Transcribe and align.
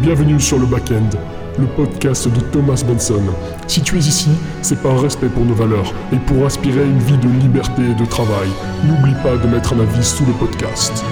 Bienvenue 0.00 0.40
sur 0.40 0.58
le 0.58 0.66
Backend, 0.66 1.10
le 1.58 1.66
podcast 1.66 2.28
de 2.28 2.40
Thomas 2.40 2.82
Benson. 2.86 3.22
Si 3.66 3.80
tu 3.80 3.96
es 3.96 4.00
ici, 4.00 4.30
c'est 4.60 4.82
par 4.82 5.00
respect 5.00 5.28
pour 5.28 5.44
nos 5.44 5.54
valeurs 5.54 5.94
et 6.12 6.18
pour 6.26 6.44
aspirer 6.44 6.84
une 6.84 6.98
vie 6.98 7.16
de 7.16 7.28
liberté 7.40 7.82
et 7.82 7.94
de 7.94 8.04
travail. 8.04 8.48
N'oublie 8.84 9.14
pas 9.22 9.36
de 9.36 9.46
mettre 9.46 9.72
un 9.74 9.80
avis 9.80 10.04
sous 10.04 10.26
le 10.26 10.32
podcast. 10.32 11.04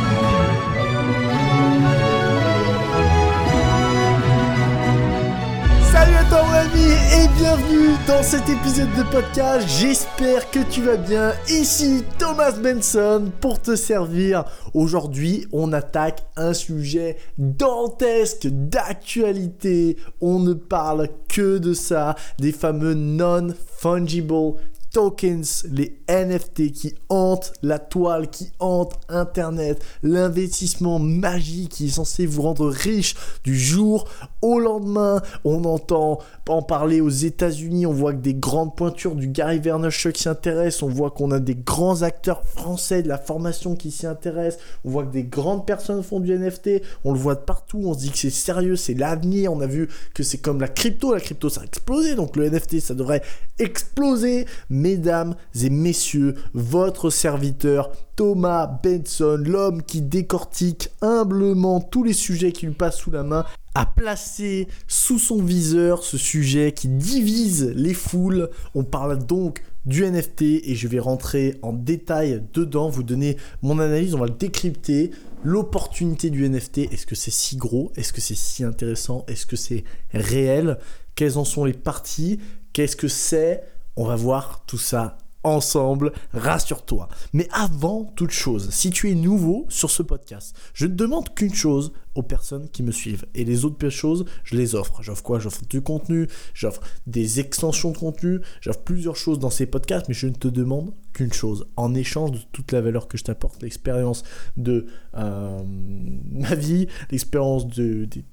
Bienvenue 7.54 7.96
dans 8.06 8.22
cet 8.22 8.48
épisode 8.48 8.88
de 8.96 9.02
podcast. 9.10 9.68
J'espère 9.68 10.50
que 10.50 10.60
tu 10.70 10.80
vas 10.82 10.96
bien. 10.96 11.32
Ici 11.48 12.02
Thomas 12.18 12.52
Benson 12.52 13.30
pour 13.40 13.60
te 13.60 13.76
servir. 13.76 14.44
Aujourd'hui, 14.72 15.46
on 15.52 15.72
attaque 15.74 16.22
un 16.36 16.54
sujet 16.54 17.18
dantesque 17.36 18.46
d'actualité. 18.46 19.98
On 20.22 20.38
ne 20.38 20.54
parle 20.54 21.08
que 21.28 21.58
de 21.58 21.74
ça, 21.74 22.14
des 22.38 22.52
fameux 22.52 22.94
non-fungible 22.94 24.54
tokens, 24.92 25.66
les 25.70 25.98
NFT 26.08 26.70
qui 26.72 26.94
hantent 27.08 27.52
la 27.62 27.78
toile, 27.78 28.28
qui 28.28 28.52
hantent 28.58 28.94
Internet, 29.08 29.82
l'investissement 30.02 30.98
magique 30.98 31.70
qui 31.70 31.86
est 31.86 31.90
censé 31.90 32.26
vous 32.26 32.42
rendre 32.42 32.68
riche 32.68 33.14
du 33.44 33.58
jour 33.58 34.06
au 34.42 34.58
lendemain. 34.58 35.22
On 35.44 35.64
entend 35.64 36.18
en 36.48 36.62
parler 36.62 37.00
aux 37.00 37.08
États-Unis, 37.08 37.86
on 37.86 37.92
voit 37.92 38.12
que 38.12 38.18
des 38.18 38.34
grandes 38.34 38.76
pointures 38.76 39.14
du 39.14 39.28
Gary 39.28 39.58
Vaynerchuk 39.58 40.16
s'y 40.16 40.28
intéressent, 40.28 40.82
on 40.82 40.88
voit 40.88 41.10
qu'on 41.10 41.30
a 41.30 41.38
des 41.38 41.54
grands 41.54 42.02
acteurs 42.02 42.44
français 42.44 43.02
de 43.02 43.08
la 43.08 43.18
formation 43.18 43.74
qui 43.74 43.90
s'y 43.90 44.06
intéressent, 44.06 44.62
on 44.84 44.90
voit 44.90 45.04
que 45.04 45.12
des 45.12 45.24
grandes 45.24 45.66
personnes 45.66 46.02
font 46.02 46.20
du 46.20 46.36
NFT, 46.36 46.82
on 47.04 47.12
le 47.12 47.18
voit 47.18 47.36
de 47.36 47.40
partout, 47.40 47.80
on 47.84 47.94
se 47.94 48.00
dit 48.00 48.10
que 48.10 48.18
c'est 48.18 48.30
sérieux, 48.30 48.76
c'est 48.76 48.94
l'avenir, 48.94 49.52
on 49.52 49.60
a 49.60 49.66
vu 49.66 49.88
que 50.14 50.22
c'est 50.22 50.38
comme 50.38 50.60
la 50.60 50.68
crypto, 50.68 51.14
la 51.14 51.20
crypto 51.20 51.48
ça 51.48 51.62
a 51.62 51.64
explosé, 51.64 52.14
donc 52.14 52.36
le 52.36 52.50
NFT 52.50 52.80
ça 52.80 52.94
devrait 52.94 53.22
exploser. 53.58 54.46
Mesdames 54.82 55.36
et 55.62 55.70
messieurs, 55.70 56.34
votre 56.54 57.08
serviteur 57.08 57.92
Thomas 58.16 58.66
Benson, 58.66 59.40
l'homme 59.40 59.80
qui 59.84 60.00
décortique 60.02 60.88
humblement 61.02 61.80
tous 61.80 62.02
les 62.02 62.12
sujets 62.12 62.50
qui 62.50 62.66
lui 62.66 62.74
passent 62.74 62.98
sous 62.98 63.12
la 63.12 63.22
main, 63.22 63.44
a 63.76 63.86
placé 63.86 64.66
sous 64.88 65.20
son 65.20 65.40
viseur 65.40 66.02
ce 66.02 66.18
sujet 66.18 66.72
qui 66.72 66.88
divise 66.88 67.72
les 67.76 67.94
foules. 67.94 68.50
On 68.74 68.82
parle 68.82 69.24
donc 69.24 69.62
du 69.86 70.04
NFT 70.04 70.42
et 70.42 70.74
je 70.74 70.88
vais 70.88 70.98
rentrer 70.98 71.60
en 71.62 71.72
détail 71.72 72.42
dedans, 72.52 72.88
vous 72.88 73.04
donner 73.04 73.36
mon 73.62 73.78
analyse, 73.78 74.16
on 74.16 74.18
va 74.18 74.26
le 74.26 74.32
décrypter. 74.32 75.12
L'opportunité 75.44 76.28
du 76.30 76.48
NFT, 76.48 76.78
est-ce 76.92 77.06
que 77.06 77.14
c'est 77.14 77.30
si 77.30 77.56
gros? 77.56 77.92
Est-ce 77.94 78.12
que 78.12 78.20
c'est 78.20 78.34
si 78.34 78.64
intéressant? 78.64 79.24
Est-ce 79.28 79.46
que 79.46 79.54
c'est 79.54 79.84
réel? 80.12 80.78
Quelles 81.14 81.38
en 81.38 81.44
sont 81.44 81.64
les 81.64 81.72
parties? 81.72 82.40
Qu'est-ce 82.72 82.96
que 82.96 83.06
c'est 83.08 83.62
On 83.96 84.04
va 84.04 84.16
voir 84.16 84.64
tout 84.66 84.78
ça 84.78 85.18
ensemble, 85.44 86.12
rassure-toi. 86.32 87.08
Mais 87.32 87.48
avant 87.52 88.04
toute 88.04 88.30
chose, 88.30 88.70
si 88.70 88.90
tu 88.90 89.10
es 89.10 89.14
nouveau 89.14 89.66
sur 89.68 89.90
ce 89.90 90.02
podcast, 90.02 90.56
je 90.74 90.86
ne 90.86 90.94
demande 90.94 91.34
qu'une 91.34 91.54
chose 91.54 91.92
aux 92.14 92.22
personnes 92.22 92.68
qui 92.68 92.82
me 92.82 92.92
suivent. 92.92 93.26
Et 93.34 93.44
les 93.44 93.64
autres 93.64 93.88
choses, 93.88 94.24
je 94.44 94.56
les 94.56 94.74
offre. 94.74 95.02
J'offre 95.02 95.22
quoi? 95.22 95.38
J'offre 95.38 95.62
du 95.68 95.80
contenu, 95.80 96.28
j'offre 96.54 96.80
des 97.06 97.40
extensions 97.40 97.90
de 97.90 97.98
contenu, 97.98 98.40
j'offre 98.60 98.80
plusieurs 98.80 99.16
choses 99.16 99.38
dans 99.38 99.50
ces 99.50 99.66
podcasts, 99.66 100.08
mais 100.08 100.14
je 100.14 100.28
ne 100.28 100.34
te 100.34 100.48
demande 100.48 100.92
qu'une 101.12 101.32
chose. 101.32 101.66
En 101.76 101.94
échange 101.94 102.32
de 102.32 102.40
toute 102.52 102.72
la 102.72 102.80
valeur 102.80 103.08
que 103.08 103.18
je 103.18 103.24
t'apporte, 103.24 103.62
l'expérience 103.62 104.22
de 104.56 104.86
euh, 105.14 105.62
ma 106.30 106.54
vie, 106.54 106.86
l'expérience 107.10 107.66
de, 107.66 108.04
des 108.04 108.24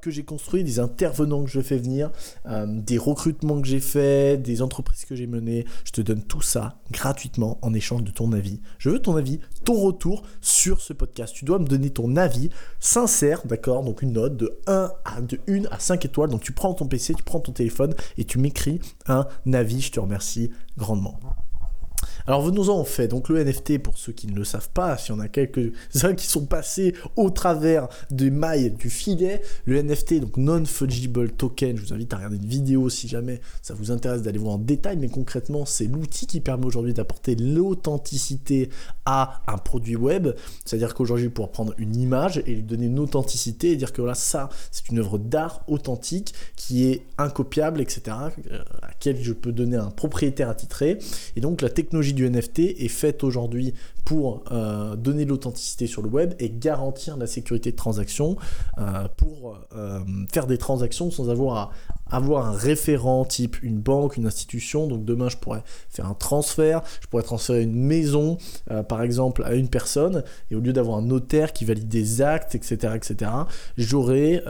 que 0.00 0.10
j'ai 0.10 0.24
construites, 0.24 0.64
des 0.64 0.80
intervenants 0.80 1.44
que 1.44 1.50
je 1.50 1.60
fais 1.60 1.78
venir, 1.78 2.10
euh, 2.46 2.66
des 2.68 2.98
recrutements 2.98 3.60
que 3.60 3.66
j'ai 3.66 3.80
faits, 3.80 4.42
des 4.42 4.62
entreprises 4.62 5.04
que 5.04 5.14
j'ai 5.14 5.26
menées. 5.26 5.64
Je 5.84 5.92
te 5.92 6.00
donne 6.00 6.22
tout 6.22 6.42
ça 6.42 6.78
gratuitement 6.90 7.58
en 7.62 7.72
échange 7.74 8.02
de 8.04 8.10
ton 8.10 8.32
avis. 8.32 8.60
Je 8.78 8.90
veux 8.90 8.98
ton 8.98 9.16
avis, 9.16 9.40
ton 9.64 9.74
retour 9.74 10.22
sur 10.40 10.80
ce 10.80 10.92
podcast. 10.92 11.34
Tu 11.34 11.44
dois 11.44 11.58
me 11.58 11.66
donner 11.66 11.90
ton 11.90 12.16
avis 12.16 12.50
sincère, 12.80 13.42
d'accord? 13.46 13.84
Donc 13.84 14.02
une 14.02 14.12
note 14.12 14.36
de 14.36 14.58
1 14.66 14.92
à 15.04 15.20
de 15.20 15.40
1 15.48 15.64
à 15.70 15.78
5 15.78 16.04
étoiles. 16.04 16.30
Donc 16.30 16.42
tu 16.42 16.52
prends 16.52 16.74
ton 16.74 16.86
PC, 16.86 17.14
tu 17.14 17.22
prends 17.22 17.40
ton 17.40 17.52
téléphone 17.52 17.94
et 18.16 18.24
tu 18.24 18.38
m'écris 18.38 18.80
un 19.06 19.26
avis. 19.52 19.80
Je 19.80 19.92
te 19.92 20.00
remercie 20.00 20.50
grandement. 20.76 21.18
Alors 22.28 22.42
venons-en 22.42 22.78
en 22.78 22.84
fait. 22.84 23.08
Donc 23.08 23.30
le 23.30 23.42
NFT, 23.42 23.78
pour 23.78 23.96
ceux 23.96 24.12
qui 24.12 24.26
ne 24.26 24.34
le 24.34 24.44
savent 24.44 24.68
pas, 24.68 24.98
s'il 24.98 25.14
y 25.14 25.18
en 25.18 25.20
a 25.20 25.28
quelques-uns 25.28 26.14
qui 26.14 26.26
sont 26.26 26.44
passés 26.44 26.94
au 27.16 27.30
travers 27.30 27.88
des 28.10 28.30
mailles 28.30 28.70
du 28.70 28.90
filet, 28.90 29.40
le 29.64 29.82
NFT, 29.82 30.20
donc 30.20 30.36
non-fungible 30.36 31.30
token, 31.30 31.76
je 31.76 31.82
vous 31.82 31.92
invite 31.94 32.12
à 32.12 32.16
regarder 32.16 32.36
une 32.36 32.46
vidéo 32.46 32.90
si 32.90 33.08
jamais 33.08 33.40
ça 33.62 33.72
vous 33.72 33.90
intéresse 33.90 34.20
d'aller 34.22 34.38
voir 34.38 34.56
en 34.56 34.58
détail, 34.58 34.98
mais 34.98 35.08
concrètement, 35.08 35.64
c'est 35.64 35.86
l'outil 35.86 36.26
qui 36.26 36.40
permet 36.40 36.66
aujourd'hui 36.66 36.92
d'apporter 36.92 37.34
l'authenticité 37.34 38.68
à 39.06 39.40
un 39.46 39.56
produit 39.56 39.96
web. 39.96 40.28
C'est-à-dire 40.64 40.94
qu'aujourd'hui, 40.94 41.30
pour 41.30 41.50
prendre 41.50 41.72
une 41.78 41.96
image 41.96 42.42
et 42.46 42.54
lui 42.54 42.62
donner 42.62 42.86
une 42.86 42.98
authenticité 42.98 43.70
et 43.70 43.76
dire 43.76 43.92
que 43.92 44.02
voilà, 44.02 44.14
ça, 44.14 44.50
c'est 44.70 44.88
une 44.90 44.98
œuvre 44.98 45.18
d'art 45.18 45.62
authentique 45.66 46.34
qui 46.56 46.90
est 46.90 47.06
incopiable, 47.16 47.80
etc., 47.80 48.02
euh, 48.50 48.62
à 48.82 48.88
laquelle 48.88 49.22
je 49.22 49.32
peux 49.32 49.52
donner 49.52 49.76
un 49.76 49.90
propriétaire 49.90 50.50
attitré. 50.50 50.98
Et 51.34 51.40
donc 51.40 51.62
la 51.62 51.70
technologie 51.70 51.87
du 51.90 52.28
NFT 52.28 52.58
est 52.60 52.88
faite 52.88 53.24
aujourd'hui 53.24 53.74
pour 54.04 54.44
euh, 54.52 54.94
donner 54.96 55.24
l'authenticité 55.24 55.86
sur 55.86 56.02
le 56.02 56.08
web 56.08 56.34
et 56.38 56.50
garantir 56.50 57.16
la 57.16 57.26
sécurité 57.26 57.72
de 57.72 57.76
transaction 57.76 58.36
euh, 58.78 59.08
pour 59.16 59.58
euh, 59.74 60.00
faire 60.32 60.46
des 60.46 60.58
transactions 60.58 61.10
sans 61.10 61.30
avoir 61.30 61.56
à 61.56 61.70
avoir 62.10 62.46
un 62.46 62.52
référent 62.52 63.24
type 63.26 63.62
une 63.62 63.80
banque, 63.80 64.16
une 64.16 64.26
institution. 64.26 64.86
Donc 64.86 65.04
demain, 65.04 65.28
je 65.28 65.36
pourrais 65.36 65.62
faire 65.90 66.06
un 66.06 66.14
transfert, 66.14 66.82
je 67.02 67.06
pourrais 67.06 67.22
transférer 67.22 67.62
une 67.62 67.74
maison, 67.74 68.38
par 68.88 69.02
exemple, 69.02 69.42
à 69.44 69.54
une 69.54 69.68
personne, 69.68 70.24
et 70.50 70.54
au 70.54 70.60
lieu 70.60 70.72
d'avoir 70.72 70.96
un 70.96 71.02
notaire 71.02 71.52
qui 71.52 71.66
valide 71.66 71.88
des 71.88 72.22
actes, 72.22 72.54
etc., 72.54 72.94
etc., 72.96 73.30
j'aurais 73.76 74.42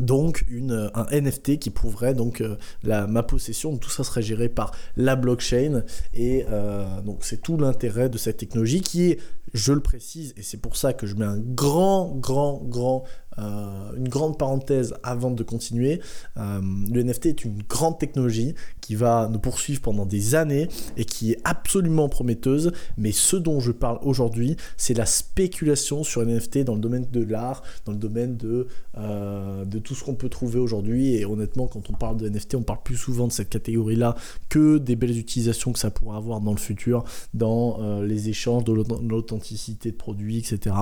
donc 0.00 0.44
une, 0.48 0.90
un 0.94 1.06
NFT 1.12 1.58
qui 1.58 1.70
prouverait 1.70 2.14
donc 2.14 2.40
euh, 2.40 2.56
la, 2.82 3.06
ma 3.06 3.22
possession. 3.22 3.76
tout 3.76 3.90
ça 3.90 4.04
serait 4.04 4.22
géré 4.22 4.48
par 4.48 4.72
la 4.96 5.16
blockchain 5.16 5.82
et 6.14 6.44
euh, 6.50 7.00
donc 7.02 7.18
c'est 7.20 7.42
tout 7.42 7.56
l'intérêt 7.56 8.08
de 8.08 8.18
cette 8.18 8.38
technologie 8.38 8.80
qui 8.80 9.10
est, 9.10 9.18
je 9.52 9.72
le 9.72 9.80
précise, 9.80 10.34
et 10.36 10.42
c'est 10.42 10.58
pour 10.58 10.76
ça 10.76 10.92
que 10.92 11.06
je 11.06 11.14
mets 11.14 11.24
un 11.24 11.38
grand, 11.38 12.14
grand, 12.16 12.62
grand 12.64 13.04
euh, 13.38 13.92
une 13.96 14.08
grande 14.08 14.38
parenthèse 14.38 14.94
avant 15.02 15.30
de 15.30 15.42
continuer. 15.42 16.00
Euh, 16.36 16.60
le 16.92 17.02
NFT 17.02 17.26
est 17.26 17.44
une 17.44 17.62
grande 17.68 17.98
technologie 17.98 18.54
qui 18.80 18.96
va 18.96 19.28
nous 19.30 19.38
poursuivre 19.38 19.80
pendant 19.80 20.04
des 20.04 20.34
années 20.34 20.68
et 20.96 21.04
qui 21.04 21.32
est 21.32 21.38
absolument 21.44 22.08
prometteuse. 22.08 22.72
Mais 22.98 23.12
ce 23.12 23.36
dont 23.36 23.60
je 23.60 23.72
parle 23.72 23.98
aujourd'hui, 24.02 24.56
c'est 24.76 24.94
la 24.94 25.06
spéculation 25.06 26.02
sur 26.02 26.22
les 26.22 26.34
NFT 26.34 26.64
dans 26.64 26.74
le 26.74 26.80
domaine 26.80 27.06
de 27.10 27.22
l'art, 27.22 27.62
dans 27.84 27.92
le 27.92 27.98
domaine 27.98 28.36
de, 28.36 28.66
euh, 28.98 29.64
de 29.64 29.78
tout 29.78 29.94
ce 29.94 30.04
qu'on 30.04 30.14
peut 30.14 30.28
trouver 30.28 30.58
aujourd'hui. 30.58 31.14
Et 31.14 31.24
honnêtement, 31.24 31.66
quand 31.66 31.88
on 31.88 31.94
parle 31.94 32.16
de 32.16 32.28
NFT, 32.28 32.56
on 32.56 32.62
parle 32.62 32.82
plus 32.82 32.96
souvent 32.96 33.26
de 33.26 33.32
cette 33.32 33.48
catégorie-là 33.48 34.16
que 34.48 34.78
des 34.78 34.96
belles 34.96 35.16
utilisations 35.16 35.72
que 35.72 35.78
ça 35.78 35.90
pourra 35.90 36.16
avoir 36.16 36.40
dans 36.40 36.52
le 36.52 36.58
futur, 36.58 37.04
dans 37.32 38.00
les 38.02 38.28
échanges, 38.28 38.64
de 38.64 38.72
l'authenticité 38.72 39.39
de 39.40 39.96
produits, 39.96 40.38
etc. 40.38 40.76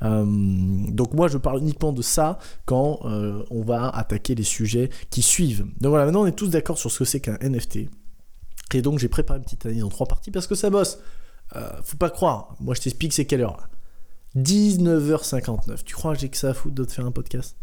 donc 0.00 1.14
moi, 1.14 1.28
je 1.28 1.38
parle 1.38 1.60
uniquement 1.60 1.92
de 1.92 2.02
ça 2.02 2.38
quand 2.64 3.00
euh, 3.04 3.42
on 3.50 3.62
va 3.62 3.88
attaquer 3.88 4.34
les 4.34 4.44
sujets 4.44 4.90
qui 5.10 5.22
suivent. 5.22 5.66
Donc 5.80 5.90
voilà, 5.90 6.04
maintenant 6.04 6.22
on 6.22 6.26
est 6.26 6.36
tous 6.36 6.48
d'accord 6.48 6.78
sur 6.78 6.90
ce 6.90 7.00
que 7.00 7.04
c'est 7.04 7.20
qu'un 7.20 7.38
NFT. 7.40 7.88
Et 8.74 8.82
donc 8.82 8.98
j'ai 8.98 9.08
préparé 9.08 9.38
une 9.38 9.44
petite 9.44 9.64
analyse 9.66 9.84
en 9.84 9.88
trois 9.88 10.06
parties 10.06 10.30
parce 10.30 10.46
que 10.46 10.54
ça 10.54 10.70
bosse. 10.70 10.98
Euh, 11.54 11.70
faut 11.82 11.96
pas 11.96 12.10
croire. 12.10 12.56
Moi 12.60 12.74
je 12.74 12.80
t'explique 12.80 13.12
c'est 13.12 13.24
quelle 13.24 13.42
heure 13.42 13.68
19h59. 14.36 15.84
Tu 15.84 15.94
crois 15.94 16.14
que 16.14 16.20
j'ai 16.20 16.28
que 16.28 16.36
ça 16.36 16.50
à 16.50 16.54
foutre 16.54 16.74
de 16.74 16.84
te 16.84 16.92
faire 16.92 17.06
un 17.06 17.12
podcast? 17.12 17.56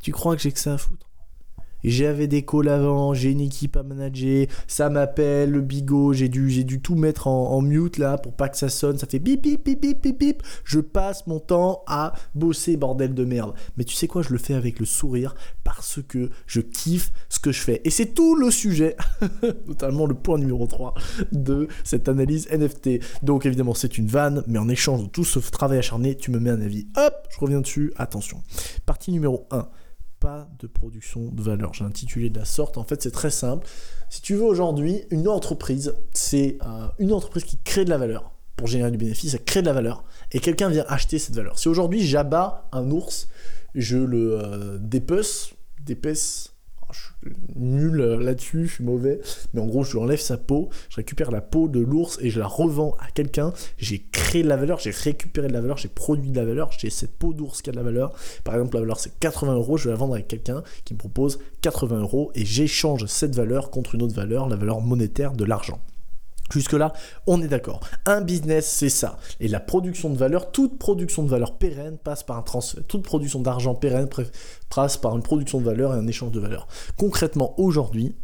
Tu 0.00 0.12
crois 0.12 0.36
que 0.36 0.42
j'ai 0.42 0.52
que 0.52 0.60
ça 0.60 0.74
à 0.74 0.78
foutre? 0.78 1.07
J'avais 1.84 2.26
des 2.26 2.42
calls 2.42 2.68
avant, 2.68 3.14
j'ai 3.14 3.30
une 3.30 3.40
équipe 3.40 3.76
à 3.76 3.82
manager, 3.82 4.46
ça 4.66 4.90
m'appelle, 4.90 5.50
le 5.50 5.60
bigot, 5.60 6.12
j'ai 6.12 6.28
dû, 6.28 6.64
dû 6.64 6.80
tout 6.80 6.94
mettre 6.94 7.26
en, 7.26 7.60
mute 7.60 7.98
là 7.98 8.18
pour 8.18 8.32
pas 8.32 8.48
que 8.48 8.56
ça 8.56 8.68
sonne, 8.68 8.98
ça 8.98 9.06
fait 9.06 9.18
bip 9.18 9.42
bip 9.42 9.64
bip 9.64 9.80
bip 9.80 10.02
bip 10.02 10.18
bip. 10.18 10.42
Je 10.64 10.80
passe 10.80 11.26
mon 11.26 11.40
temps 11.40 11.82
à 11.86 12.12
bosser, 12.34 12.76
bordel 12.76 13.14
de 13.14 13.24
merde. 13.24 13.54
Mais 13.76 13.84
tu 13.84 13.94
sais 13.94 14.06
quoi, 14.06 14.22
je 14.22 14.30
le 14.30 14.38
fais 14.38 14.54
avec 14.54 14.78
le 14.78 14.86
sourire 14.86 15.34
parce 15.64 16.00
que 16.06 16.30
je 16.46 16.60
kiffe 16.60 17.12
ce 17.28 17.38
que 17.38 17.52
je 17.52 17.60
fais. 17.60 17.80
Et 17.84 17.90
c'est 17.90 18.14
tout 18.14 18.34
le 18.34 18.50
sujet, 18.50 18.96
notamment 19.66 20.06
le 20.06 20.14
point 20.14 20.38
numéro 20.38 20.66
3 20.66 20.94
de 21.32 21.68
cette 21.84 22.08
analyse 22.08 22.48
NFT. 22.50 23.00
Donc 23.22 23.46
évidemment, 23.46 23.74
c'est 23.74 23.98
une 23.98 24.06
vanne, 24.06 24.42
mais 24.46 24.58
en 24.58 24.68
échange 24.68 25.02
de 25.04 25.08
tout 25.08 25.24
ce 25.24 25.38
travail 25.38 25.78
acharné, 25.78 26.16
tu 26.16 26.30
me 26.30 26.38
mets 26.38 26.50
un 26.50 26.60
avis. 26.60 26.86
Hop, 26.96 27.14
je 27.30 27.40
reviens 27.40 27.60
dessus, 27.60 27.92
attention. 27.96 28.42
Partie 28.86 29.12
numéro 29.12 29.46
1 29.50 29.68
pas 30.20 30.48
de 30.58 30.66
production 30.66 31.30
de 31.30 31.42
valeur. 31.42 31.74
J'ai 31.74 31.84
intitulé 31.84 32.30
de 32.30 32.38
la 32.38 32.44
sorte. 32.44 32.78
En 32.78 32.84
fait, 32.84 33.02
c'est 33.02 33.10
très 33.10 33.30
simple. 33.30 33.66
Si 34.08 34.20
tu 34.22 34.34
veux 34.34 34.42
aujourd'hui, 34.42 35.02
une 35.10 35.28
entreprise, 35.28 35.94
c'est 36.12 36.58
euh, 36.66 36.88
une 36.98 37.12
entreprise 37.12 37.44
qui 37.44 37.58
crée 37.58 37.84
de 37.84 37.90
la 37.90 37.98
valeur 37.98 38.32
pour 38.56 38.66
générer 38.66 38.90
du 38.90 38.98
bénéfice, 38.98 39.34
elle 39.34 39.44
crée 39.44 39.60
de 39.60 39.66
la 39.66 39.72
valeur 39.72 40.04
et 40.32 40.40
quelqu'un 40.40 40.68
vient 40.68 40.84
acheter 40.88 41.18
cette 41.18 41.36
valeur. 41.36 41.58
Si 41.58 41.68
aujourd'hui 41.68 42.04
j'abats 42.04 42.68
un 42.72 42.90
ours, 42.90 43.28
je 43.74 43.96
le 43.96 44.38
euh, 44.38 44.78
dépece, 44.80 45.54
d'épaisse. 45.80 46.54
Je 46.92 46.98
suis 46.98 47.36
nul 47.56 47.96
là-dessus, 47.96 48.66
je 48.66 48.74
suis 48.74 48.84
mauvais. 48.84 49.20
Mais 49.52 49.60
en 49.60 49.66
gros, 49.66 49.84
je 49.84 49.92
lui 49.92 49.98
enlève 49.98 50.20
sa 50.20 50.36
peau, 50.36 50.70
je 50.88 50.96
récupère 50.96 51.30
la 51.30 51.40
peau 51.40 51.68
de 51.68 51.80
l'ours 51.80 52.18
et 52.20 52.30
je 52.30 52.40
la 52.40 52.46
revends 52.46 52.96
à 53.00 53.10
quelqu'un. 53.10 53.52
J'ai 53.76 54.06
créé 54.10 54.42
de 54.42 54.48
la 54.48 54.56
valeur, 54.56 54.78
j'ai 54.78 54.90
récupéré 54.90 55.48
de 55.48 55.52
la 55.52 55.60
valeur, 55.60 55.76
j'ai 55.76 55.88
produit 55.88 56.30
de 56.30 56.36
la 56.36 56.44
valeur, 56.44 56.70
j'ai 56.78 56.90
cette 56.90 57.16
peau 57.18 57.32
d'ours 57.32 57.62
qui 57.62 57.70
a 57.70 57.72
de 57.72 57.76
la 57.76 57.82
valeur. 57.82 58.14
Par 58.44 58.54
exemple, 58.54 58.74
la 58.74 58.80
valeur 58.80 59.00
c'est 59.00 59.18
80 59.18 59.54
euros, 59.54 59.76
je 59.76 59.84
vais 59.84 59.90
la 59.90 59.96
vendre 59.96 60.14
avec 60.14 60.28
quelqu'un 60.28 60.62
qui 60.84 60.94
me 60.94 60.98
propose 60.98 61.38
80 61.62 62.00
euros 62.00 62.30
et 62.34 62.44
j'échange 62.44 63.06
cette 63.06 63.34
valeur 63.34 63.70
contre 63.70 63.94
une 63.94 64.02
autre 64.02 64.14
valeur, 64.14 64.48
la 64.48 64.56
valeur 64.56 64.80
monétaire 64.80 65.32
de 65.32 65.44
l'argent. 65.44 65.80
Jusque-là, 66.50 66.92
on 67.26 67.42
est 67.42 67.48
d'accord. 67.48 67.80
Un 68.06 68.20
business, 68.20 68.66
c'est 68.66 68.88
ça. 68.88 69.18
Et 69.40 69.48
la 69.48 69.60
production 69.60 70.10
de 70.10 70.16
valeur, 70.16 70.50
toute 70.50 70.78
production 70.78 71.22
de 71.22 71.28
valeur 71.28 71.58
pérenne 71.58 71.98
passe 71.98 72.22
par 72.22 72.38
un 72.38 72.42
transfert. 72.42 72.82
Toute 72.86 73.02
production 73.02 73.40
d'argent 73.40 73.74
pérenne 73.74 74.08
passe 74.70 74.96
par 74.96 75.16
une 75.16 75.22
production 75.22 75.60
de 75.60 75.64
valeur 75.64 75.94
et 75.94 75.98
un 75.98 76.06
échange 76.06 76.32
de 76.32 76.40
valeur. 76.40 76.68
Concrètement, 76.96 77.58
aujourd'hui, 77.60 78.14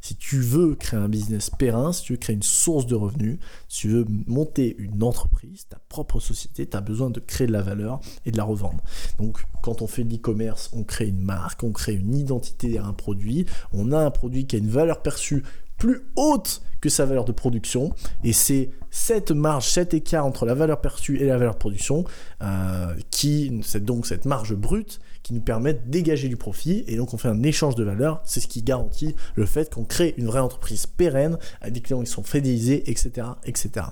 si 0.00 0.16
tu 0.16 0.40
veux 0.40 0.74
créer 0.74 0.98
un 0.98 1.08
business 1.08 1.50
pérenne, 1.50 1.92
si 1.92 2.02
tu 2.02 2.12
veux 2.14 2.18
créer 2.18 2.36
une 2.36 2.42
source 2.42 2.86
de 2.86 2.94
revenus, 2.94 3.38
si 3.68 3.80
tu 3.80 3.88
veux 3.88 4.06
monter 4.26 4.74
une 4.78 5.02
entreprise, 5.02 5.66
ta 5.68 5.78
propre 5.88 6.20
société, 6.20 6.66
tu 6.66 6.76
as 6.76 6.80
besoin 6.80 7.10
de 7.10 7.20
créer 7.20 7.46
de 7.46 7.52
la 7.52 7.62
valeur 7.62 8.00
et 8.24 8.30
de 8.30 8.36
la 8.36 8.44
revendre. 8.44 8.82
Donc, 9.18 9.42
quand 9.62 9.82
on 9.82 9.86
fait 9.86 10.04
de 10.04 10.12
l'e-commerce, 10.12 10.70
on 10.72 10.84
crée 10.84 11.08
une 11.08 11.20
marque, 11.20 11.62
on 11.62 11.72
crée 11.72 11.94
une 11.94 12.14
identité 12.14 12.78
à 12.78 12.86
un 12.86 12.94
produit, 12.94 13.44
on 13.72 13.92
a 13.92 13.98
un 13.98 14.10
produit 14.10 14.46
qui 14.46 14.56
a 14.56 14.58
une 14.58 14.70
valeur 14.70 15.02
perçue 15.02 15.44
plus 15.80 16.02
haute 16.14 16.62
que 16.80 16.88
sa 16.88 17.04
valeur 17.04 17.24
de 17.24 17.32
production. 17.32 17.92
Et 18.22 18.32
c'est 18.32 18.70
cette 18.90 19.30
marge, 19.30 19.68
cet 19.68 19.94
écart 19.94 20.24
entre 20.24 20.46
la 20.46 20.54
valeur 20.54 20.80
perçue 20.80 21.18
et 21.18 21.26
la 21.26 21.36
valeur 21.36 21.54
de 21.54 21.58
production, 21.58 22.04
euh, 22.42 22.94
qui, 23.10 23.60
c'est 23.64 23.84
donc 23.84 24.06
cette 24.06 24.24
marge 24.24 24.54
brute 24.54 25.00
qui 25.22 25.34
nous 25.34 25.40
permet 25.40 25.74
de 25.74 25.80
dégager 25.86 26.28
du 26.28 26.36
profit. 26.36 26.84
Et 26.86 26.96
donc 26.96 27.14
on 27.14 27.18
fait 27.18 27.28
un 27.28 27.42
échange 27.42 27.74
de 27.74 27.84
valeur. 27.84 28.20
C'est 28.24 28.40
ce 28.40 28.46
qui 28.46 28.62
garantit 28.62 29.14
le 29.34 29.46
fait 29.46 29.72
qu'on 29.72 29.84
crée 29.84 30.14
une 30.16 30.26
vraie 30.26 30.40
entreprise 30.40 30.86
pérenne, 30.86 31.38
avec 31.60 31.74
des 31.74 31.80
clients 31.80 32.02
qui 32.02 32.10
sont 32.10 32.22
fidélisés, 32.22 32.88
etc. 32.90 33.28
etc. 33.44 33.86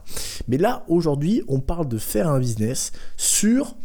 Mais 0.46 0.58
là, 0.58 0.84
aujourd'hui, 0.88 1.42
on 1.48 1.60
parle 1.60 1.88
de 1.88 1.98
faire 1.98 2.28
un 2.28 2.38
business 2.38 2.92
sur 3.16 3.76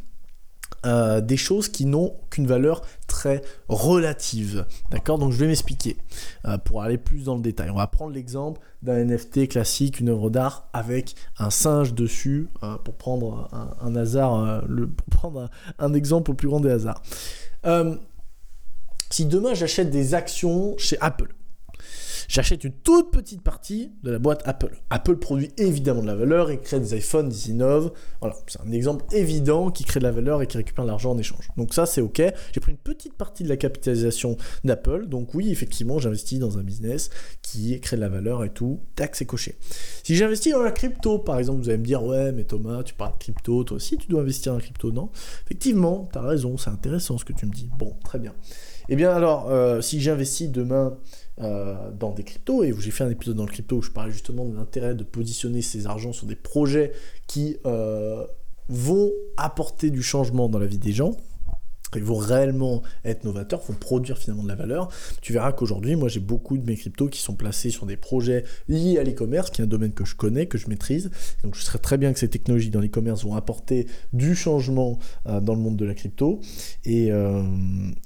euh, 0.86 1.22
des 1.22 1.38
choses 1.38 1.70
qui 1.70 1.86
n'ont 1.86 2.16
qu'une 2.30 2.48
valeur 2.48 2.82
très 3.08 3.42
relative. 3.70 4.66
D'accord? 4.92 5.18
Donc 5.18 5.32
je 5.32 5.38
vais 5.38 5.48
m'expliquer 5.48 5.98
euh, 6.46 6.58
pour 6.58 6.82
aller 6.82 6.98
plus 6.98 7.26
dans 7.26 7.36
le 7.36 7.42
détail. 7.42 7.70
On 7.70 7.78
va 7.78 7.88
prendre 7.88 8.14
l'exemple 8.14 8.60
d'un 8.82 9.06
NFT 9.06 9.48
classique, 9.48 10.00
une 10.00 10.10
œuvre 10.10 10.30
d'art 10.30 10.70
avec 10.74 11.16
un 11.40 11.50
singe 11.50 11.94
dessus, 11.94 12.50
euh, 12.64 12.78
pour 12.78 12.96
prendre 12.96 13.50
un, 13.82 13.96
hasard, 13.96 14.64
le, 14.68 14.88
pour 14.88 15.08
prendre 15.08 15.50
un, 15.80 15.94
exemple 15.94 16.32
au 16.32 16.34
plus 16.34 16.48
grand 16.50 16.60
des 16.60 16.72
hasards. 16.72 17.02
si 19.10 19.26
demain 19.26 19.54
j'achète 19.54 19.90
des 19.90 20.16
actions 20.16 20.76
chez 20.78 20.98
Apple, 21.00 21.34
J'achète 22.28 22.64
une 22.64 22.74
toute 22.74 23.12
petite 23.12 23.42
partie 23.42 23.92
de 24.04 24.12
la 24.12 24.20
boîte 24.20 24.42
Apple. 24.46 24.78
Apple 24.90 25.18
produit 25.18 25.52
évidemment 25.58 26.02
de 26.02 26.08
la 26.08 26.16
valeur, 26.16 26.50
et 26.50 26.60
crée 26.60 26.80
des 26.80 26.96
iPhones, 26.98 27.32
ils 27.32 27.50
innovent. 27.52 27.92
Voilà, 28.22 28.36
c'est 28.48 28.62
un 28.62 28.72
exemple 28.72 29.06
évident 29.14 29.72
qui 29.72 29.84
crée 29.84 30.00
de 30.00 30.06
la 30.06 30.12
valeur 30.12 30.42
et 30.42 30.48
qui 30.48 30.58
récupère 30.58 30.86
de 30.86 30.90
l'argent 30.90 31.12
en 31.12 31.18
échange. 31.18 31.50
Donc 31.58 31.74
ça, 31.74 31.86
c'est 31.86 32.02
OK. 32.02 32.22
J'ai 32.52 32.60
pris 32.60 32.72
une 32.72 32.78
petite 32.78 33.14
partie 33.14 33.44
de 33.44 33.50
la 33.50 33.58
capitalisation 33.58 34.38
d'Apple. 34.64 35.08
Donc 35.08 35.34
oui, 35.34 35.52
effectivement, 35.52 36.00
j'investis 36.00 36.40
dans 36.40 36.58
un 36.58 36.64
business 36.64 37.10
qui 37.42 37.80
crée 37.80 37.98
de 37.98 38.02
la 38.02 38.10
valeur 38.10 38.44
et 38.44 38.50
tout. 38.50 38.80
Tac, 38.96 39.16
c'est 39.16 39.26
coché. 39.26 39.58
Si 40.04 40.16
j'investis 40.16 40.54
dans 40.54 40.62
la 40.62 40.72
crypto, 40.72 41.20
par 41.20 41.40
exemple, 41.40 41.62
vous 41.62 41.70
allez 41.70 41.78
me 41.78 41.86
dire, 41.86 42.04
ouais, 42.04 42.32
mais 42.32 42.44
Thomas, 42.44 42.84
tu 42.84 42.94
parles 42.94 43.14
de 43.14 43.18
crypto, 43.18 43.64
toi 43.64 43.78
aussi, 43.78 43.98
tu 43.98 44.08
dois 44.08 44.22
investir 44.22 44.54
dans 44.54 44.60
la 44.60 44.64
crypto, 44.64 44.92
non? 44.92 45.10
Effectivement, 45.46 46.10
tu 46.12 46.20
as 46.20 46.22
raison, 46.22 46.58
c'est 46.58 46.70
intéressant 46.70 47.18
ce 47.18 47.26
que 47.26 47.34
tu 47.34 47.46
me 47.46 47.52
dis. 47.52 47.70
Bon, 47.78 47.96
très 48.04 48.20
bien. 48.20 48.34
Eh 48.90 48.96
bien 48.96 49.12
alors, 49.12 49.50
euh, 49.50 49.82
si 49.82 50.02
j'investis 50.02 50.50
demain 50.50 50.98
euh, 51.42 51.92
dans 51.92 52.12
des 52.12 52.24
cryptos, 52.24 52.64
et 52.64 52.74
j'ai 52.78 52.92
fait 52.92 53.04
un 53.04 53.10
épisode 53.10 53.38
dans 53.38 53.46
le 53.46 53.52
crypto 53.52 53.78
où 53.78 53.82
je 53.82 53.92
parlais 53.92 54.12
justement 54.12 54.46
de 54.46 54.56
l'intérêt 54.56 54.94
de 54.96 55.04
positionner 55.04 55.62
ces 55.62 55.88
argents 55.88 56.14
sur 56.14 56.28
des 56.28 56.36
projets 56.36 56.92
qui 57.28 57.58
euh, 57.66 58.26
vont 58.70 59.12
apporter 59.38 59.90
du 59.90 60.04
changement 60.04 60.50
dans 60.50 60.60
la 60.60 60.66
vie 60.66 60.78
des 60.78 60.92
gens, 60.92 61.16
ils 61.98 62.04
vont 62.04 62.18
réellement 62.18 62.82
être 63.06 63.24
novateurs, 63.24 63.62
vont 63.68 63.74
produire 63.74 64.18
finalement 64.18 64.44
de 64.44 64.48
la 64.48 64.56
valeur. 64.56 64.90
Tu 65.22 65.34
verras 65.34 65.52
qu'aujourd'hui, 65.52 65.96
moi 65.96 66.10
j'ai 66.10 66.20
beaucoup 66.20 66.58
de 66.58 66.66
mes 66.66 66.76
cryptos 66.76 67.08
qui 67.08 67.22
sont 67.22 67.36
placés 67.36 67.70
sur 67.70 67.86
des 67.86 67.98
projets 67.98 68.44
liés 68.68 68.98
à 68.98 69.04
l'e-commerce, 69.04 69.50
qui 69.50 69.62
est 69.62 69.64
un 69.64 69.68
domaine 69.68 69.94
que 69.94 70.06
je 70.06 70.16
connais, 70.16 70.48
que 70.48 70.58
je 70.58 70.68
maîtrise. 70.68 71.12
Donc 71.44 71.56
je 71.56 71.62
serais 71.62 71.80
très 71.80 71.98
bien 71.98 72.14
que 72.14 72.20
ces 72.20 72.30
technologies 72.30 72.70
dans 72.70 72.82
l'e-commerce 72.82 73.24
vont 73.24 73.36
apporter 73.36 73.88
du 74.12 74.36
changement 74.36 75.00
euh, 75.28 75.40
dans 75.40 75.54
le 75.54 75.60
monde 75.60 75.76
de 75.76 75.86
la 75.86 75.94
crypto. 75.94 76.40
Et, 76.86 77.12
euh, 77.12 77.44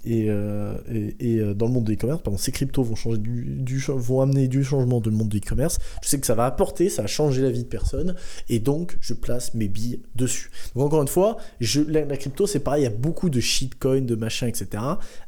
euh, 0.08 0.78
et, 0.90 1.34
et, 1.34 1.54
dans 1.54 1.68
le 1.68 1.74
monde 1.74 1.86
de 1.86 1.92
l'e-commerce, 1.92 2.22
pardon, 2.22 2.38
ces 2.38 2.52
cryptos 2.52 2.84
vont, 2.84 4.22
amener 4.22 4.48
du 4.48 4.64
changement 4.64 5.00
dans 5.00 5.10
le 5.10 5.16
monde 5.16 5.30
de 5.30 5.36
l'e-commerce. 5.36 5.80
Je 6.04 6.10
sais 6.10 6.20
que 6.20 6.26
ça 6.26 6.36
va 6.36 6.46
apporter, 6.46 6.90
ça 6.90 7.04
va 7.04 7.08
changer 7.08 7.42
la 7.42 7.52
vie 7.52 7.64
de 7.64 7.70
personne. 7.70 8.16
Et 8.50 8.60
donc 8.60 8.98
je 9.02 9.14
place 9.14 9.54
mes 9.54 9.68
billes 9.68 10.02
dessus. 10.16 10.52
Donc 10.76 10.86
encore 10.86 11.02
une 11.02 11.08
fois, 11.08 11.38
je, 11.60 11.82
la, 11.82 12.06
la 12.06 12.18
crypto 12.18 12.48
c'est 12.48 12.60
pareil, 12.60 12.82
il 12.82 12.86
y 12.86 12.88
a 12.88 12.96
beaucoup 12.96 13.30
de 13.30 13.40
shit 13.40 13.77
De 13.84 14.16
machin, 14.16 14.48
etc. 14.48 14.84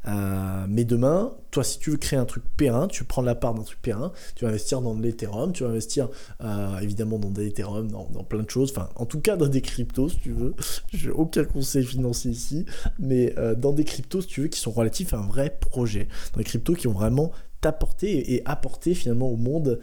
Euh, 0.08 0.66
mais 0.68 0.84
demain, 0.84 1.34
toi, 1.52 1.64
si 1.64 1.78
tu 1.78 1.92
veux 1.92 1.98
créer 1.98 2.18
un 2.18 2.26
truc 2.26 2.44
périn, 2.58 2.88
tu 2.88 3.04
prends 3.04 3.22
la 3.22 3.36
part 3.36 3.54
d'un 3.54 3.62
truc 3.62 3.80
périn, 3.80 4.12
tu 4.36 4.44
vas 4.44 4.50
investir 4.50 4.82
dans 4.82 4.96
de 4.96 5.04
l'Ethereum, 5.04 5.54
tu 5.54 5.64
vas 5.64 5.70
investir 5.70 6.10
euh, 6.42 6.80
évidemment 6.80 7.20
dans 7.20 7.30
des 7.30 7.48
Ethereum, 7.48 7.92
dans, 7.92 8.24
plein 8.24 8.42
de 8.42 8.50
choses, 8.50 8.72
enfin, 8.72 8.90
en 8.96 9.06
tout 9.06 9.22
cas 9.22 9.38
dans 9.38 9.48
des 9.48 9.62
cryptos, 9.62 10.10
si 10.10 10.18
tu 10.18 10.32
veux. 10.32 10.56
J'ai 10.94 11.12
aucun 11.12 11.46
conseil 11.46 11.86
financier 11.86 12.32
ici, 12.32 12.66
mais 12.98 13.34
euh, 13.38 13.54
dans 13.54 13.72
des 13.72 13.84
cryptos, 13.84 14.22
si 14.22 14.28
tu 14.28 14.42
veux, 14.42 14.48
qui 14.48 14.60
sont 14.60 14.72
relatifs 14.72 15.14
à 15.14 15.20
un 15.20 15.28
vrai 15.28 15.56
projet. 15.60 16.08
Dans 16.34 16.40
des 16.40 16.44
cryptos 16.44 16.74
qui 16.74 16.88
ont 16.88 16.94
vraiment 16.94 17.32
t'apporter 17.62 18.34
et 18.34 18.42
apporter 18.46 18.96
finalement 18.96 19.30
au 19.30 19.36
monde 19.36 19.80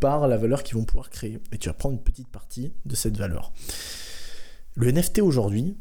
par 0.00 0.26
la 0.26 0.36
valeur 0.36 0.64
qu'ils 0.64 0.76
vont 0.76 0.84
pouvoir 0.84 1.08
créer. 1.08 1.38
Et 1.52 1.58
tu 1.58 1.68
vas 1.68 1.72
prendre 1.72 1.94
une 1.94 2.02
petite 2.02 2.28
partie 2.28 2.72
de 2.84 2.96
cette 2.96 3.16
valeur. 3.16 3.52
Le 4.74 4.90
NFT 4.90 5.20
aujourd'hui, 5.20 5.76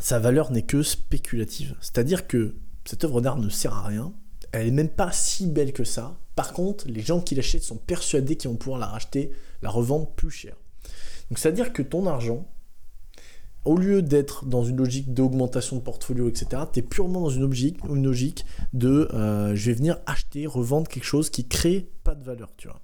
sa 0.00 0.18
valeur 0.18 0.50
n'est 0.50 0.62
que 0.62 0.82
spéculative. 0.82 1.76
C'est-à-dire 1.80 2.26
que 2.26 2.56
cette 2.84 3.04
œuvre 3.04 3.20
d'art 3.20 3.38
ne 3.38 3.48
sert 3.48 3.74
à 3.74 3.86
rien, 3.86 4.12
elle 4.52 4.66
n'est 4.66 4.72
même 4.72 4.88
pas 4.88 5.12
si 5.12 5.46
belle 5.46 5.72
que 5.72 5.84
ça. 5.84 6.18
Par 6.34 6.52
contre, 6.52 6.88
les 6.88 7.02
gens 7.02 7.20
qui 7.20 7.34
l'achètent 7.34 7.62
sont 7.62 7.76
persuadés 7.76 8.36
qu'ils 8.36 8.50
vont 8.50 8.56
pouvoir 8.56 8.80
la 8.80 8.86
racheter, 8.86 9.32
la 9.62 9.70
revendre 9.70 10.10
plus 10.10 10.30
cher. 10.30 10.56
Donc 11.28 11.38
c'est-à-dire 11.38 11.72
que 11.72 11.82
ton 11.82 12.06
argent, 12.06 12.48
au 13.64 13.76
lieu 13.76 14.02
d'être 14.02 14.46
dans 14.46 14.64
une 14.64 14.78
logique 14.78 15.12
d'augmentation 15.12 15.76
de 15.76 15.82
portfolio, 15.82 16.28
etc., 16.28 16.62
tu 16.72 16.80
es 16.80 16.82
purement 16.82 17.20
dans 17.20 17.30
une 17.30 17.42
logique, 17.42 17.76
une 17.88 18.04
logique 18.04 18.44
de 18.72 19.08
euh, 19.12 19.54
je 19.54 19.66
vais 19.66 19.74
venir 19.74 19.98
acheter, 20.06 20.46
revendre 20.46 20.88
quelque 20.88 21.04
chose 21.04 21.30
qui 21.30 21.46
crée 21.46 21.90
pas 22.02 22.14
de 22.14 22.24
valeur, 22.24 22.50
tu 22.56 22.68
vois 22.68 22.80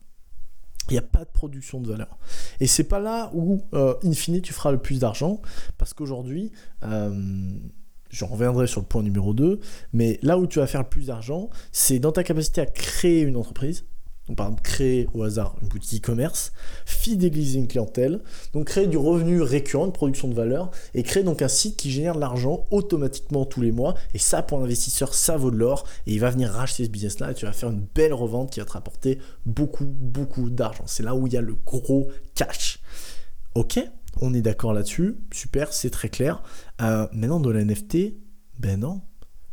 il 0.91 0.95
n'y 0.95 0.99
a 0.99 1.03
pas 1.03 1.25
de 1.25 1.31
production 1.31 1.81
de 1.81 1.89
valeur. 1.89 2.19
Et 2.61 2.67
c'est 2.67 2.85
pas 2.85 3.01
là 3.01 3.31
où, 3.35 3.63
euh, 3.75 3.95
in 4.05 4.13
fine, 4.13 4.41
tu 4.41 4.53
feras 4.53 4.73
le 4.73 4.79
plus 4.79 5.01
d'argent, 5.01 5.41
parce 5.79 5.95
qu'aujourd'hui, 5.95 6.53
euh, 6.85 7.51
j'en 8.11 8.27
reviendrai 8.27 8.67
sur 8.67 8.81
le 8.81 8.87
point 8.87 9.03
numéro 9.03 9.35
2, 9.35 9.61
mais 9.93 10.19
là 10.23 10.39
où 10.39 10.47
tu 10.47 10.59
vas 10.59 10.67
faire 10.67 10.83
le 10.83 10.89
plus 10.89 11.07
d'argent, 11.07 11.51
c'est 11.73 11.99
dans 11.99 12.13
ta 12.13 12.23
capacité 12.23 12.61
à 12.61 12.67
créer 12.67 13.23
une 13.23 13.37
entreprise, 13.37 13.85
donc 14.29 14.37
par 14.37 14.47
exemple 14.47 14.63
créer 14.63 15.09
au 15.15 15.23
hasard 15.23 15.57
une 15.63 15.69
boutique 15.69 16.05
e-commerce, 16.05 16.53
fidéliser 16.85 17.59
une 17.59 17.69
clientèle, 17.69 18.21
donc 18.53 18.67
créer 18.67 18.87
du 18.87 18.97
revenu 18.97 19.41
récurrent, 19.41 19.87
une 19.87 19.93
production 19.93 20.29
de 20.29 20.35
valeur, 20.35 20.71
et 20.95 21.03
créer 21.03 21.23
donc 21.23 21.43
un 21.43 21.49
site 21.49 21.77
qui 21.77 21.91
génère 21.91 22.15
de 22.15 22.21
l'argent 22.21 22.67
automatiquement 22.71 23.45
tous 23.45 23.61
les 23.61 23.73
mois, 23.73 23.95
et 24.15 24.19
ça 24.19 24.43
pour 24.43 24.59
l'investisseur 24.59 25.15
ça 25.15 25.37
vaut 25.37 25.51
de 25.51 25.57
l'or, 25.57 25.87
et 26.07 26.15
il 26.15 26.21
va 26.21 26.31
venir 26.31 26.51
racheter 26.51 26.85
ce 26.85 26.91
business-là, 26.91 27.31
et 27.31 27.35
tu 27.35 27.47
vas 27.47 27.53
faire 27.53 27.71
une 27.71 27.87
belle 27.95 28.15
revente 28.15 28.51
qui 28.51 28.61
va 28.61 28.67
te 28.67 28.73
rapporter 28.73 29.19
beaucoup, 29.45 29.87
beaucoup 29.87 30.51
d'argent. 30.51 30.85
C'est 30.87 31.03
là 31.03 31.15
où 31.15 31.27
il 31.27 31.33
y 31.33 31.37
a 31.37 31.43
le 31.43 31.55
gros 31.55 32.09
cash. 32.35 32.81
Ok, 33.55 33.79
on 34.21 34.35
est 34.35 34.43
d'accord 34.43 34.73
là-dessus, 34.73 35.17
super, 35.33 35.73
c'est 35.73 35.91
très 35.91 36.09
clair. 36.09 36.43
Euh, 36.83 37.07
maintenant 37.13 37.41
dans 37.41 37.51
le 37.51 37.65
NFT, 37.65 38.15
ben 38.59 38.81
non, 38.81 39.03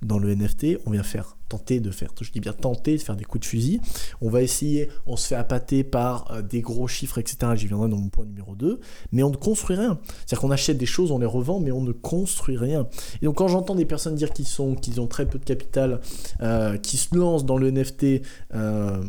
dans 0.01 0.19
le 0.19 0.33
NFT, 0.33 0.79
on 0.85 0.91
vient 0.91 1.03
faire 1.03 1.37
tenter 1.53 1.79
de 1.79 1.91
faire, 1.91 2.09
je 2.19 2.31
dis 2.31 2.39
bien 2.39 2.53
tenter 2.53 2.97
de 2.97 3.01
faire 3.01 3.15
des 3.15 3.25
coups 3.25 3.41
de 3.41 3.45
fusil. 3.45 3.79
On 4.21 4.29
va 4.29 4.41
essayer, 4.41 4.89
on 5.05 5.15
se 5.17 5.27
fait 5.27 5.35
appâter 5.35 5.83
par 5.83 6.31
euh, 6.31 6.41
des 6.41 6.61
gros 6.61 6.87
chiffres, 6.87 7.19
etc. 7.19 7.51
J'y 7.55 7.67
viendrai 7.67 7.89
dans 7.89 7.97
mon 7.97 8.09
point 8.09 8.25
numéro 8.25 8.55
2, 8.55 8.79
mais 9.11 9.21
on 9.21 9.29
ne 9.29 9.35
construit 9.35 9.75
rien. 9.75 9.99
C'est-à-dire 10.07 10.39
qu'on 10.39 10.51
achète 10.51 10.77
des 10.77 10.87
choses, 10.87 11.11
on 11.11 11.19
les 11.19 11.27
revend, 11.27 11.59
mais 11.59 11.71
on 11.71 11.81
ne 11.81 11.91
construit 11.91 12.57
rien. 12.57 12.87
Et 13.21 13.25
donc 13.25 13.35
quand 13.37 13.47
j'entends 13.47 13.75
des 13.75 13.85
personnes 13.85 14.15
dire 14.15 14.33
qu'ils 14.33 14.47
sont, 14.47 14.73
qu'ils 14.73 14.99
ont 14.99 15.07
très 15.07 15.27
peu 15.27 15.37
de 15.37 15.45
capital, 15.45 16.01
euh, 16.41 16.77
qui 16.77 16.97
se 16.97 17.15
lancent 17.15 17.45
dans 17.45 17.57
le 17.57 17.69
NFT, 17.69 18.23
euh, 18.55 19.03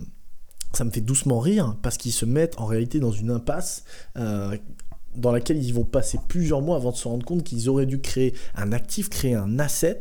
ça 0.74 0.84
me 0.84 0.90
fait 0.90 1.00
doucement 1.00 1.38
rire 1.38 1.76
parce 1.82 1.96
qu'ils 1.96 2.12
se 2.12 2.26
mettent 2.26 2.58
en 2.58 2.66
réalité 2.66 2.98
dans 2.98 3.12
une 3.12 3.30
impasse 3.30 3.84
dans 5.16 5.32
laquelle 5.32 5.62
ils 5.62 5.72
vont 5.72 5.84
passer 5.84 6.18
plusieurs 6.28 6.62
mois 6.62 6.76
avant 6.76 6.90
de 6.90 6.96
se 6.96 7.08
rendre 7.08 7.24
compte 7.24 7.44
qu'ils 7.44 7.68
auraient 7.68 7.86
dû 7.86 8.00
créer 8.00 8.34
un 8.54 8.72
actif, 8.72 9.08
créer 9.08 9.34
un 9.34 9.58
asset 9.58 10.00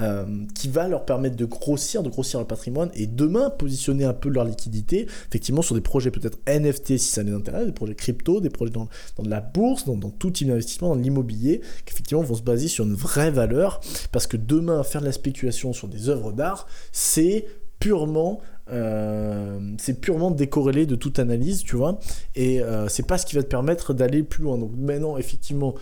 euh, 0.00 0.24
qui 0.54 0.68
va 0.68 0.88
leur 0.88 1.04
permettre 1.04 1.36
de 1.36 1.44
grossir, 1.44 2.02
de 2.02 2.08
grossir 2.08 2.40
leur 2.40 2.46
patrimoine 2.46 2.90
et 2.94 3.06
demain 3.06 3.50
positionner 3.50 4.04
un 4.04 4.12
peu 4.12 4.28
leur 4.28 4.44
liquidité, 4.44 5.06
effectivement 5.28 5.62
sur 5.62 5.74
des 5.74 5.80
projets 5.80 6.10
peut-être 6.10 6.38
NFT 6.46 6.98
si 6.98 7.10
ça 7.10 7.22
les 7.22 7.32
intéresse, 7.32 7.66
des 7.66 7.72
projets 7.72 7.94
crypto, 7.94 8.40
des 8.40 8.50
projets 8.50 8.72
dans, 8.72 8.88
dans 9.16 9.22
de 9.22 9.30
la 9.30 9.40
bourse, 9.40 9.84
dans, 9.84 9.96
dans 9.96 10.10
tout 10.10 10.30
type 10.30 10.48
d'investissement, 10.48 10.94
dans 10.94 11.00
l'immobilier, 11.00 11.60
qui 11.84 11.92
effectivement 11.92 12.22
vont 12.22 12.34
se 12.34 12.42
baser 12.42 12.68
sur 12.68 12.84
une 12.84 12.94
vraie 12.94 13.30
valeur, 13.30 13.80
parce 14.10 14.26
que 14.26 14.36
demain 14.36 14.82
faire 14.82 15.00
de 15.00 15.06
la 15.06 15.12
spéculation 15.12 15.72
sur 15.72 15.88
des 15.88 16.08
œuvres 16.08 16.32
d'art, 16.32 16.66
c'est 16.92 17.46
purement 17.78 18.40
euh, 18.70 19.58
c'est 19.78 20.00
purement 20.00 20.30
décorrélé 20.30 20.86
de 20.86 20.94
toute 20.94 21.18
analyse, 21.18 21.62
tu 21.62 21.76
vois, 21.76 21.98
et 22.34 22.60
euh, 22.60 22.88
c'est 22.88 23.06
pas 23.06 23.18
ce 23.18 23.26
qui 23.26 23.34
va 23.34 23.42
te 23.42 23.48
permettre 23.48 23.92
d'aller 23.94 24.22
plus 24.22 24.44
loin. 24.44 24.58
Donc 24.58 24.72
maintenant, 24.76 25.16
effectivement, 25.16 25.74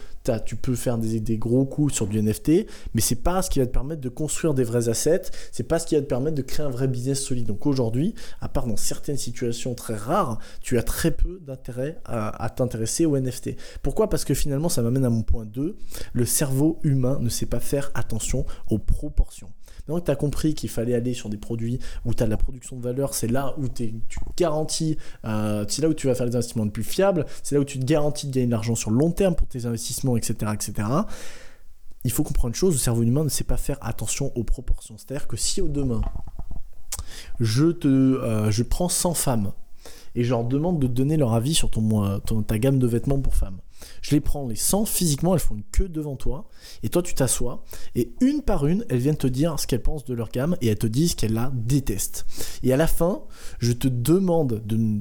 tu 0.45 0.57
peux 0.57 0.75
faire 0.75 0.99
des, 0.99 1.21
des, 1.21 1.39
gros 1.39 1.65
coups 1.65 1.95
sur 1.95 2.07
du 2.07 2.23
NFT, 2.23 2.67
mais 2.95 3.01
c'est 3.01 3.17
pas 3.17 3.43
ce 3.43 3.51
qui 3.51 3.59
va 3.59 3.67
te 3.67 3.73
permettre 3.73 4.01
de 4.01 4.09
construire 4.09 4.55
des 4.55 4.65
vrais 4.65 4.89
assets, 4.89 5.23
c'est 5.53 5.65
pas 5.65 5.79
ce 5.79 5.87
qui 5.87 5.95
va 5.95 6.03
te 6.03 6.07
permettre 6.07 6.37
de 6.37 6.43
créer 6.43 6.65
un 6.65 6.71
vrai 6.71 6.89
business 6.89 7.23
solide. 7.23 7.47
Donc 7.47 7.67
aujourd'hui, 7.67 8.15
à 8.41 8.49
part 8.49 8.67
dans 8.67 8.77
certaines 8.77 9.17
situations 9.17 9.75
très 9.75 9.97
rares, 9.97 10.39
tu 10.61 10.79
as 10.79 10.83
très 10.83 11.11
peu 11.11 11.41
d'intérêt 11.41 11.99
à, 12.05 12.51
t'intéresser 12.51 13.07
au 13.07 13.19
NFT. 13.19 13.57
Pourquoi? 13.83 14.09
Parce 14.09 14.25
que 14.25 14.35
finalement, 14.35 14.69
ça 14.69 14.83
m'amène 14.83 15.05
à 15.05 15.11
mon 15.11 15.23
point 15.23 15.47
2, 15.47 15.77
le 16.13 16.25
cerveau 16.25 16.79
humain 16.83 17.19
ne 17.21 17.29
sait 17.29 17.47
pas 17.47 17.61
faire 17.61 17.91
attention 17.95 18.45
aux 18.69 18.79
proportions. 18.79 19.51
Maintenant 19.91 20.01
que 20.01 20.07
tu 20.07 20.11
as 20.11 20.17
compris 20.17 20.55
qu'il 20.55 20.69
fallait 20.69 20.95
aller 20.95 21.15
sur 21.15 21.29
des 21.29 21.37
produits 21.37 21.79
où 22.05 22.15
tu 22.15 22.23
as 22.23 22.27
de 22.27 22.31
la 22.31 22.37
production 22.37 22.77
de 22.77 22.83
valeur, 22.83 23.15
c'est 23.15 23.27
là 23.27 23.55
où 23.59 23.69
tu 23.69 23.93
garantis, 24.37 24.97
euh, 25.25 25.65
c'est 25.69 25.83
là 25.83 25.89
où 25.89 25.95
tu 25.95 26.07
vas 26.07 26.15
faire 26.15 26.27
les 26.27 26.37
investissements 26.37 26.65
les 26.65 26.71
plus 26.71 26.85
fiables, 26.85 27.27
c'est 27.43 27.55
là 27.55 27.61
où 27.61 27.65
tu 27.65 27.79
te 27.79 27.85
garantis 27.85 28.27
de 28.27 28.33
gagner 28.33 28.47
de 28.47 28.53
l'argent 28.53 28.75
sur 28.75 28.91
le 28.91 28.99
long 28.99 29.11
terme 29.11 29.35
pour 29.35 29.49
tes 29.49 29.67
investissements, 29.67 30.10
etc. 30.17 30.53
etc. 30.55 30.89
Il 32.05 32.11
faut 32.11 32.23
comprendre 32.23 32.49
une 32.49 32.55
chose, 32.55 32.75
le 32.75 32.79
cerveau 32.79 33.03
humain 33.03 33.25
ne 33.25 33.29
sait 33.29 33.45
pas 33.45 33.57
faire 33.57 33.79
attention 33.81 34.33
aux 34.37 34.45
proportions. 34.45 34.97
C'est-à-dire 34.97 35.29
que 35.29 35.37
si 35.37 35.61
au 35.61 35.69
demain, 35.69 36.01
je, 37.41 37.67
te, 37.67 37.89
euh, 37.89 38.51
je 38.51 38.63
prends 38.63 38.89
100 38.89 39.15
femmes 39.15 39.53
et 40.15 40.25
je 40.25 40.31
leur 40.31 40.45
demande 40.45 40.79
de 40.81 40.87
donner 40.87 41.17
leur 41.17 41.35
avis 41.35 41.55
sur 41.55 41.71
ton, 41.71 42.21
ton, 42.21 42.43
ta 42.43 42.59
gamme 42.59 42.79
de 42.79 42.87
vêtements 42.87 43.21
pour 43.21 43.37
femmes, 43.37 43.59
je 44.03 44.13
les 44.13 44.21
prends 44.21 44.47
les 44.47 44.57
100 44.57 44.85
physiquement, 44.85 45.35
elles 45.35 45.41
font 45.41 45.57
une 45.57 45.65
queue 45.73 45.89
devant 45.89 46.17
toi, 46.17 46.49
et 46.83 46.89
toi 46.89 47.03
tu 47.03 47.15
t'assois, 47.15 47.65
et 47.95 48.13
une 48.21 48.43
par 48.43 48.67
une, 48.67 48.85
elles 48.89 48.99
viennent 48.99 49.17
te 49.17 49.27
dire 49.27 49.59
ce 49.59 49.67
qu'elles 49.67 49.83
pensent 49.83 50.05
de 50.05 50.15
leur 50.15 50.31
gamme, 50.31 50.57
et 50.61 50.69
elles 50.69 50.79
te 50.79 50.87
disent 50.87 51.15
qu'elles 51.15 51.33
la 51.33 51.51
détestent. 51.55 52.27
Et 52.63 52.73
à 52.73 52.77
la 52.77 52.87
fin, 52.87 53.23
je 53.59 53.73
te 53.73 53.89
demande 53.89 54.63
de, 54.65 55.01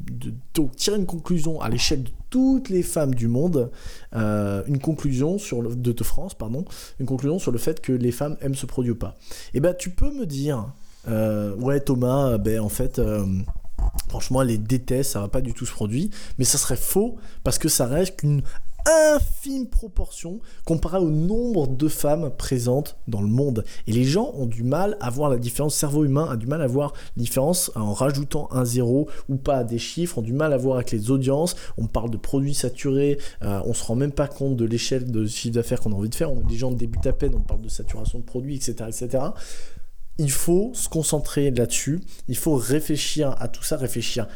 tirer 0.76 0.98
une 0.98 1.06
conclusion 1.06 1.62
à 1.62 1.70
l'échelle 1.70 2.04
de 2.04 2.12
toutes 2.30 2.70
les 2.70 2.84
femmes 2.84 3.16
du 3.16 3.28
monde, 3.28 3.72
euh, 4.16 4.64
une 4.68 4.80
conclusion 4.80 5.38
sur 5.38 5.62
le, 5.62 5.76
de, 5.76 6.04
France, 6.04 6.34
pardon, 6.34 6.66
une 7.00 7.06
conclusion 7.06 7.40
sur 7.40 7.52
le 7.52 7.58
fait 7.58 7.82
que 7.82 7.92
les 7.92 8.12
femmes 8.12 8.38
aiment 8.42 8.56
ce 8.56 8.66
produit 8.66 8.92
ou 8.92 8.96
pas. 8.96 9.16
Et 9.54 9.58
eh 9.58 9.60
ben 9.60 9.74
tu 9.74 9.90
peux 9.90 10.12
me 10.12 10.26
dire, 10.26 10.74
euh, 11.08 11.56
ouais 11.56 11.80
Thomas, 11.80 12.38
ben 12.38 12.60
en 12.60 12.70
fait. 12.70 13.00
Euh, 13.00 13.26
franchement, 14.10 14.42
elle 14.42 14.50
les 14.50 14.58
déteste, 14.58 15.12
ça 15.12 15.22
va 15.22 15.28
pas 15.28 15.42
du 15.42 15.54
tout 15.54 15.66
ce 15.66 15.72
produit, 15.72 16.10
mais 16.38 16.46
ça 16.46 16.58
serait 16.58 16.76
faux 16.76 17.18
parce 17.44 17.58
que 17.58 17.70
ça 17.70 17.86
reste 17.86 18.18
qu'une 18.18 18.42
infime 18.86 19.68
proportion 19.68 20.40
comparé 20.66 20.98
au 20.98 21.10
nombre 21.10 21.68
de 21.68 21.88
femmes 21.88 22.32
présentes 22.38 22.98
dans 23.08 23.22
le 23.22 23.28
monde. 23.28 23.64
Et 23.88 23.92
les 23.92 24.04
gens 24.04 24.32
ont 24.36 24.46
du 24.46 24.64
mal 24.64 24.98
à 25.00 25.10
voir 25.10 25.30
la 25.30 25.38
différence, 25.38 25.76
le 25.76 25.80
cerveau 25.80 26.06
humain 26.06 26.28
a 26.30 26.38
du 26.38 26.48
mal 26.48 26.62
à 26.62 26.68
voir 26.68 26.94
la 27.16 27.24
différence 27.24 27.72
en 27.76 27.94
rajoutant 27.94 28.50
un 28.52 28.66
zéro 28.66 29.10
ou 29.28 29.36
pas 29.36 29.58
à 29.58 29.64
des 29.64 29.80
chiffres, 29.80 30.18
ont 30.18 30.24
du 30.24 30.34
mal 30.34 30.54
à 30.54 30.58
voir 30.58 30.76
avec 30.76 30.92
les 30.92 31.12
audiences, 31.12 31.56
on 31.78 31.88
parle 31.88 32.10
de 32.10 32.18
produits 32.18 32.54
saturés, 32.54 33.18
euh, 33.44 33.62
on 33.66 33.74
se 33.74 33.84
rend 33.84 33.96
même 33.96 34.12
pas 34.12 34.28
compte 34.28 34.56
de 34.56 34.66
l'échelle 34.66 35.12
de 35.12 35.26
chiffre 35.26 35.56
d'affaires 35.56 35.80
qu'on 35.80 35.92
a 35.92 35.96
envie 35.96 36.10
de 36.10 36.16
faire, 36.16 36.32
on 36.32 36.40
a 36.40 36.44
des 36.44 36.58
gens 36.58 36.72
débutent 36.72 37.08
à 37.08 37.14
peine, 37.14 37.34
on 37.36 37.42
parle 37.42 37.62
de 37.62 37.70
saturation 37.70 38.20
de 38.20 38.24
produits, 38.24 38.56
etc. 38.56 38.86
etc 38.88 39.30
il 40.20 40.32
faut 40.32 40.72
se 40.74 40.90
concentrer 40.90 41.50
là-dessus, 41.50 42.02
il 42.28 42.36
faut 42.36 42.56
réfléchir 42.56 43.36
à 43.40 43.48
tout 43.48 43.64
ça, 43.64 43.78
réfléchir 43.78 44.28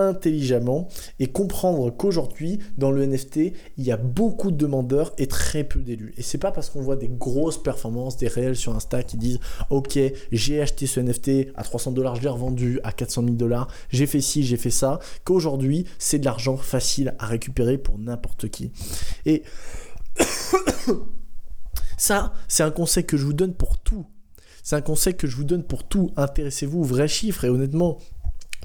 intelligemment 0.00 0.88
et 1.18 1.26
comprendre 1.26 1.90
qu'aujourd'hui 1.90 2.58
dans 2.76 2.90
le 2.90 3.04
NFT 3.06 3.36
il 3.76 3.84
y 3.84 3.92
a 3.92 3.96
beaucoup 3.96 4.50
de 4.50 4.56
demandeurs 4.56 5.12
et 5.18 5.26
très 5.26 5.64
peu 5.64 5.80
d'élus. 5.80 6.14
Et 6.16 6.22
c'est 6.22 6.38
pas 6.38 6.52
parce 6.52 6.70
qu'on 6.70 6.80
voit 6.80 6.96
des 6.96 7.08
grosses 7.08 7.62
performances 7.62 8.16
des 8.16 8.28
réels 8.28 8.56
sur 8.56 8.74
Insta 8.74 9.02
qui 9.02 9.16
disent 9.16 9.40
ok 9.70 9.98
j'ai 10.32 10.60
acheté 10.60 10.86
ce 10.86 11.00
NFT 11.00 11.52
à 11.54 11.62
300 11.62 11.92
dollars 11.92 12.16
je 12.16 12.22
l'ai 12.22 12.28
revendu 12.28 12.80
à 12.82 12.92
400 12.92 13.22
000 13.24 13.34
dollars 13.34 13.68
j'ai 13.90 14.06
fait 14.06 14.20
ci 14.20 14.42
j'ai 14.42 14.56
fait 14.56 14.70
ça 14.70 14.98
qu'aujourd'hui 15.24 15.86
c'est 15.98 16.18
de 16.18 16.24
l'argent 16.24 16.56
facile 16.56 17.14
à 17.18 17.26
récupérer 17.26 17.78
pour 17.78 17.98
n'importe 17.98 18.48
qui. 18.48 18.72
Et 19.26 19.42
ça 21.96 22.32
c'est 22.48 22.62
un 22.62 22.70
conseil 22.70 23.04
que 23.04 23.16
je 23.16 23.24
vous 23.24 23.32
donne 23.32 23.54
pour 23.54 23.78
tout. 23.78 24.06
C'est 24.68 24.76
un 24.76 24.82
conseil 24.82 25.16
que 25.16 25.26
je 25.26 25.34
vous 25.34 25.44
donne 25.44 25.62
pour 25.62 25.84
tout. 25.84 26.10
Intéressez-vous 26.16 26.80
aux 26.80 26.84
vrais 26.84 27.08
chiffres 27.08 27.42
et 27.46 27.48
honnêtement, 27.48 27.96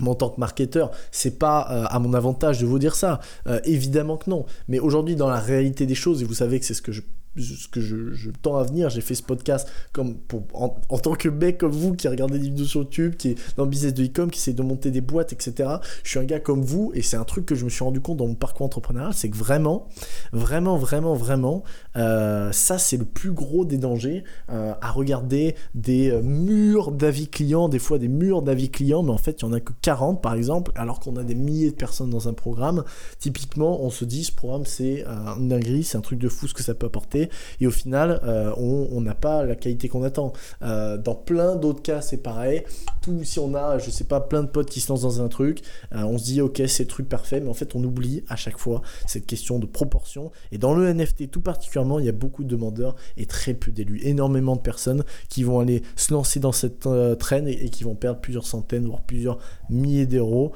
en 0.06 0.16
tant 0.16 0.30
que 0.30 0.40
marketeur, 0.40 0.92
c'est 1.12 1.38
pas 1.38 1.68
euh, 1.72 1.86
à 1.90 2.00
mon 2.00 2.14
avantage 2.14 2.60
de 2.60 2.66
vous 2.66 2.80
dire 2.80 2.96
ça. 2.96 3.20
Euh, 3.48 3.60
évidemment 3.64 4.18
que 4.18 4.30
non. 4.30 4.46
Mais 4.68 4.80
aujourd'hui, 4.80 5.16
dans 5.16 5.30
la 5.30 5.40
réalité 5.40 5.86
des 5.86 5.96
choses, 5.96 6.22
et 6.22 6.26
vous 6.26 6.34
savez 6.34 6.60
que 6.60 6.66
c'est 6.66 6.74
ce 6.74 6.82
que 6.82 6.92
je 6.92 7.02
ce 7.38 7.68
que 7.68 7.82
je, 7.82 8.30
tends 8.30 8.58
à 8.58 8.64
venir, 8.64 8.90
j'ai 8.90 9.02
fait 9.02 9.16
ce 9.16 9.24
podcast 9.24 9.68
comme 9.92 10.16
pour, 10.16 10.44
en, 10.54 10.70
tant 11.00 11.16
que 11.16 11.30
mec 11.30 11.58
comme 11.58 11.72
vous 11.72 11.94
qui 11.94 12.08
regardez 12.08 12.38
des 12.38 12.50
vidéos 12.50 12.66
sur 12.66 12.82
YouTube, 12.82 13.16
qui 13.16 13.30
est 13.30 13.56
dans 13.58 13.64
le 13.64 13.70
business 13.70 13.94
de 13.94 14.06
e-com, 14.06 14.30
qui 14.30 14.40
essaie 14.40 14.54
de 14.54 14.62
monter 14.62 14.92
des 14.92 15.02
boîtes, 15.02 15.34
etc. 15.34 15.70
Je 16.04 16.10
suis 16.10 16.20
un 16.20 16.26
gars 16.26 16.40
comme 16.40 16.62
vous 16.62 16.92
et 16.94 17.02
c'est 17.02 17.18
un 17.18 17.24
truc 17.24 17.46
que 17.46 17.56
je 17.56 17.66
me 17.66 17.70
suis 17.70 17.84
rendu 17.84 18.02
compte 18.02 18.18
dans 18.18 18.28
mon 18.28 18.36
parcours 18.36 18.66
entrepreneurial, 18.66 19.14
c'est 19.14 19.30
que 19.30 19.38
vraiment, 19.38 19.88
vraiment, 20.32 20.78
vraiment, 20.78 21.16
vraiment, 21.16 21.64
euh, 21.96 22.52
ça 22.52 22.78
c'est 22.78 22.98
le 22.98 23.06
plus 23.06 23.32
gros 23.32 23.66
des 23.66 23.78
dangers 23.78 24.24
euh, 24.50 24.74
à 24.82 24.92
regarder 24.92 25.56
des 25.76 26.12
euh, 26.12 26.22
murs 26.22 26.92
d'avis 26.92 27.28
clients, 27.28 27.70
des 27.70 27.80
fois 27.80 28.00
des 28.00 28.08
murs 28.08 28.42
d'avis 28.42 28.70
clients, 28.70 29.04
mais 29.04 29.12
en 29.12 29.18
fait 29.18 29.42
il 29.42 29.46
y 29.46 29.48
en 29.48 29.54
a 29.54 29.60
que 29.60 29.74
40 29.82 30.22
par 30.22 30.34
exemple, 30.34 30.72
alors 30.76 31.00
qu'on 31.00 31.16
a 31.18 31.24
des 31.24 31.36
milliers 31.36 31.72
de 31.72 31.76
personnes 31.76 32.10
dans 32.10 32.28
un 32.28 32.34
programme. 32.34 32.84
Typiquement, 33.20 33.84
on 33.84 33.90
se 33.90 34.06
dit 34.06 34.24
ce 34.24 34.32
programme 34.32 34.66
c'est 34.66 35.06
une 35.38 35.50
dinguerie, 35.50 35.84
c'est 35.84 35.98
un 35.98 36.02
truc 36.02 36.20
de 36.20 36.30
fou 36.30 36.48
ce 36.48 36.54
que 36.54 36.64
ça 36.64 36.74
peut 36.74 36.88
apporter 36.88 37.30
et 37.60 37.68
au 37.68 37.72
final 37.72 38.22
on 38.58 39.02
n'a 39.02 39.16
pas 39.16 39.44
la 39.46 39.56
qualité 39.56 39.88
qu'on 39.88 40.04
attend. 40.04 40.34
Dans 40.62 41.16
plein 41.16 41.56
d'autres 41.56 41.82
cas 41.82 42.02
c'est 42.02 42.18
pareil. 42.18 42.64
Tout 43.02 43.24
si 43.24 43.40
on 43.40 43.54
a 43.56 43.78
je 43.78 43.90
sais 43.90 44.04
pas 44.04 44.20
plein 44.20 44.44
de 44.44 44.48
potes 44.48 44.70
qui 44.70 44.80
se 44.80 44.90
lancent 44.90 45.02
dans 45.02 45.22
un 45.22 45.28
truc, 45.28 45.62
on 45.92 46.18
se 46.18 46.24
dit 46.24 46.42
ok 46.42 46.62
c'est 46.68 46.84
le 46.84 46.90
truc 46.90 47.10
parfait, 47.10 47.40
mais 47.40 47.50
en 47.50 47.54
fait 47.54 47.76
on 47.76 47.84
oublie 47.84 48.24
à 48.30 48.36
chaque 48.36 48.58
fois 48.58 48.82
cette 49.08 49.26
question 49.26 49.60
de 49.60 49.66
proportion. 49.66 50.32
Et 50.52 50.58
dans 50.58 50.74
le 50.74 50.92
NFT 50.92 51.32
tout 51.32 51.42
particulièrement 51.42 51.83
il 52.00 52.06
y 52.06 52.10
a 52.10 52.13
beaucoup 52.13 52.44
de 52.44 52.50
demandeurs 52.50 52.96
et 53.18 53.25
très 53.25 53.54
peu 53.54 53.72
d'élus, 53.72 54.00
énormément 54.04 54.56
de 54.56 54.62
personnes 54.62 55.04
qui 55.30 55.44
vont 55.44 55.60
aller 55.60 55.84
se 55.96 56.13
lancer 56.13 56.40
dans 56.40 56.52
cette 56.52 56.88
traîne 57.20 57.48
et, 57.48 57.70
qui 57.70 57.84
vont 57.84 57.96
perdre 57.96 58.20
plusieurs 58.22 58.46
centaines 58.46 58.86
voire 58.86 59.02
plusieurs 59.02 59.38
milliers 59.70 60.06
d'euros 60.06 60.54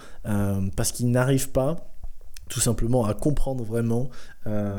parce 0.75 0.91
qu'ils 0.91 1.09
n'arrivent 1.11 1.51
pas 1.51 1.96
tout 2.49 2.59
simplement 2.59 3.05
à 3.05 3.13
comprendre 3.13 3.63
vraiment 3.63 4.09
euh, 4.47 4.75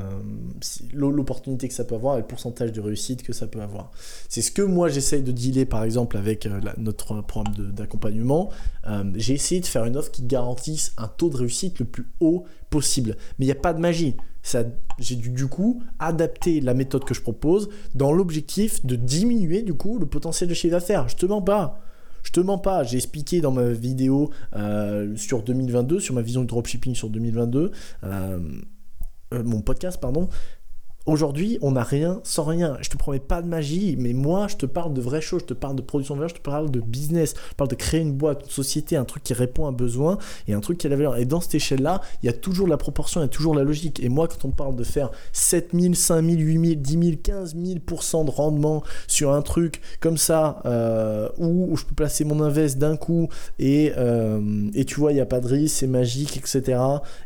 l'opportunité 0.93 1.69
que 1.69 1.75
ça 1.75 1.85
peut 1.85 1.95
avoir 1.95 2.17
et 2.17 2.21
le 2.21 2.27
pourcentage 2.27 2.73
de 2.73 2.81
réussite 2.81 3.23
que 3.23 3.33
ça 3.33 3.47
peut 3.47 3.61
avoir. 3.61 3.91
C'est 4.29 4.43
ce 4.43 4.51
que 4.51 4.63
moi 4.63 4.89
j'essaye 4.89 5.23
de 5.23 5.33
dealer 5.33 5.67
par 5.67 5.85
exemple 5.85 6.17
avec 6.17 6.47
euh, 6.47 6.61
notre 6.79 7.21
programme 7.23 7.55
d'accompagnement. 7.73 8.51
Euh, 8.87 9.05
j'ai 9.17 9.35
essayé 9.35 9.61
de 9.61 9.67
faire 9.67 9.85
une 9.85 9.97
offre 9.97 10.11
qui 10.11 10.23
garantisse 10.23 10.93
un 10.97 11.09
taux 11.09 11.29
de 11.29 11.37
réussite 11.37 11.79
le 11.79 11.85
plus 11.85 12.07
haut 12.21 12.45
possible. 12.71 13.17
Mais 13.39 13.45
il 13.45 13.49
n'y 13.49 13.53
a 13.53 13.57
pas 13.61 13.75
de 13.75 13.81
magie. 13.81 14.17
J'ai 14.99 15.17
dû 15.17 15.31
du 15.31 15.47
coup 15.47 15.83
adapter 15.99 16.61
la 16.61 16.73
méthode 16.73 17.05
que 17.05 17.13
je 17.13 17.21
propose 17.21 17.69
dans 17.95 18.13
l'objectif 18.13 18.85
de 18.87 18.97
diminuer 18.97 19.63
du 19.63 19.75
coup 19.75 19.99
le 19.99 20.07
potentiel 20.07 20.49
de 20.49 20.55
chiffre 20.55 20.73
d'affaires. 20.73 21.09
Je 21.09 21.17
te 21.17 21.27
mens 21.27 21.43
pas. 21.43 21.81
Je 22.23 22.31
te 22.31 22.41
mens 22.41 22.59
pas, 22.59 22.83
j'ai 22.83 22.97
expliqué 22.97 23.41
dans 23.41 23.53
ma 23.53 23.69
vidéo 23.71 24.31
euh, 24.57 25.17
sur 25.17 25.43
2022, 25.43 26.01
sur 26.01 26.15
ma 26.15 26.23
vision 26.23 26.43
de 26.43 26.47
dropshipping 26.47 26.95
sur 26.95 27.11
2022, 27.11 27.73
euh, 28.05 28.39
euh, 29.35 29.43
mon 29.45 29.61
podcast, 29.61 30.01
pardon, 30.01 30.29
Aujourd'hui, 31.07 31.59
on 31.63 31.73
n'a 31.73 31.85
rien 31.85 32.21
sans 32.23 32.45
rien. 32.45 32.77
Je 32.83 32.91
te 32.91 32.99
promets 32.99 33.19
pas 33.19 33.41
de 33.41 33.49
magie, 33.49 33.97
mais 33.99 34.13
moi, 34.13 34.47
je 34.47 34.57
te 34.57 34.67
parle 34.67 34.93
de 34.93 35.01
vraies 35.01 35.23
choses. 35.23 35.41
Je 35.41 35.47
te 35.47 35.55
parle 35.55 35.75
de 35.75 35.81
production 35.81 36.15
de 36.15 36.21
valeur, 36.21 36.29
je 36.29 36.35
te 36.35 36.41
parle 36.43 36.71
de 36.71 36.81
business. 36.81 37.35
Je 37.51 37.55
parle 37.55 37.71
de 37.71 37.77
créer 37.77 38.01
une 38.01 38.13
boîte, 38.13 38.43
une 38.45 38.51
société, 38.51 38.95
un 38.95 39.07
truc 39.07 39.23
qui 39.23 39.33
répond 39.33 39.65
à 39.65 39.71
un 39.71 39.73
besoin 39.73 40.19
et 40.49 40.53
un 40.53 40.61
truc 40.61 40.77
qui 40.77 40.87
a 40.87 40.91
la 40.91 40.97
valeur. 40.97 41.17
Et 41.17 41.25
dans 41.25 41.41
cette 41.41 41.55
échelle-là, 41.55 42.03
il 42.23 42.27
y 42.27 42.29
a 42.29 42.35
toujours 42.35 42.69
la 42.69 42.77
proportion, 42.77 43.21
il 43.21 43.25
y 43.25 43.27
a 43.27 43.29
toujours 43.29 43.55
la 43.55 43.65
logique. 43.65 44.01
Et 44.01 44.11
moi, 44.11 44.29
quand 44.29 44.45
on 44.45 44.51
parle 44.51 44.77
de 44.77 44.85
faire 44.85 45.11
7000, 45.33 45.97
5000, 45.97 46.41
8000, 46.41 46.83
10 46.83 46.93
000, 46.93 47.17
15 47.23 47.57
000% 47.57 48.27
de 48.27 48.31
rendement 48.31 48.83
sur 49.07 49.33
un 49.33 49.41
truc 49.41 49.81
comme 50.01 50.19
ça, 50.19 50.61
euh, 50.67 51.31
où, 51.39 51.75
je 51.77 51.85
peux 51.85 51.95
placer 51.95 52.25
mon 52.25 52.43
invest 52.43 52.77
d'un 52.77 52.99
coup 52.99 53.29
et, 53.59 53.93
euh, 53.97 54.69
et 54.75 54.85
tu 54.85 54.97
vois, 54.97 55.13
il 55.13 55.15
n'y 55.15 55.23
a 55.23 55.27
pas 55.27 55.41
de 55.41 55.47
risque, 55.47 55.77
c'est 55.77 55.87
magique, 55.87 56.37
etc. 56.37 56.79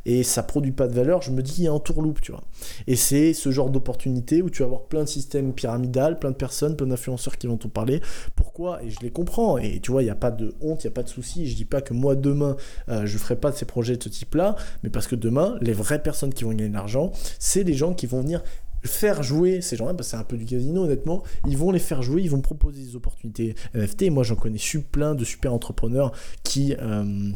Et 0.07 0.23
ça 0.23 0.45
produit 0.45 0.73
pas 0.73 0.87
de 0.87 0.95
valeur, 0.95 1.21
je 1.23 1.33
me 1.33 1.43
dis, 1.43 1.55
il 1.59 1.64
y 1.64 1.69
a 1.69 1.73
un 1.73 1.81
tourloupe, 1.81 2.21
tu 2.21 2.31
vois. 2.31 2.45
Et 2.87 2.95
c'est 2.95 3.33
ce 3.33 3.50
genre 3.50 3.62
genre 3.62 3.71
d'opportunité 3.71 4.42
où 4.42 4.50
tu 4.50 4.61
vas 4.61 4.66
avoir 4.66 4.83
plein 4.83 5.04
de 5.04 5.09
systèmes 5.09 5.52
pyramidales, 5.52 6.19
plein 6.19 6.31
de 6.31 6.37
personnes, 6.37 6.76
plein 6.76 6.87
d'influenceurs 6.87 7.38
qui 7.38 7.47
vont 7.47 7.57
t'en 7.57 7.69
parler. 7.69 8.00
Pourquoi? 8.37 8.83
Et 8.83 8.90
je 8.90 9.00
les 9.00 9.11
comprends. 9.11 9.59
Et 9.59 9.81
tu 9.81 9.92
vois, 9.92 10.02
il 10.02 10.07
n'y 10.07 10.11
a 10.11 10.16
pas 10.16 10.31
de 10.31 10.54
honte, 10.61 10.85
il 10.85 10.87
n'y 10.87 10.92
a 10.92 10.95
pas 10.95 11.02
de 11.02 11.09
souci. 11.09 11.47
Je 11.47 11.57
dis 11.57 11.64
pas 11.64 11.81
que 11.81 11.95
moi, 11.95 12.14
demain, 12.14 12.57
euh, 12.88 13.07
je 13.07 13.19
ferai 13.19 13.37
pas 13.37 13.50
de 13.50 13.57
ces 13.57 13.64
projets 13.64 13.97
de 13.97 14.02
ce 14.02 14.09
type-là, 14.09 14.57
mais 14.83 14.90
parce 14.90 15.07
que 15.07 15.16
demain, 15.16 15.57
les 15.61 15.73
vraies 15.73 16.02
personnes 16.02 16.35
qui 16.35 16.45
vont 16.45 16.50
gagner 16.50 16.69
de 16.69 16.75
l'argent, 16.75 17.12
c'est 17.38 17.62
les 17.62 17.75
gens 17.75 17.95
qui 17.95 18.07
vont 18.07 18.21
venir 18.21 18.42
faire 18.85 19.23
jouer 19.23 19.61
ces 19.61 19.76
gens-là, 19.76 19.95
que 19.95 20.02
c'est 20.02 20.16
un 20.16 20.25
peu 20.25 20.37
du 20.37 20.45
casino 20.45 20.83
honnêtement, 20.83 21.23
ils 21.47 21.57
vont 21.57 21.71
les 21.71 21.78
faire 21.78 22.02
jouer, 22.02 22.23
ils 22.23 22.31
vont 22.31 22.40
proposer 22.40 22.83
des 22.83 22.97
opportunités 22.97 23.54
NFT. 23.75 24.11
moi 24.11 24.25
j'en 24.25 24.35
connais 24.35 24.59
plein 24.90 25.14
de 25.14 25.25
super 25.25 25.52
entrepreneurs 25.54 26.11
qui... 26.42 26.75
Euh, 26.81 27.31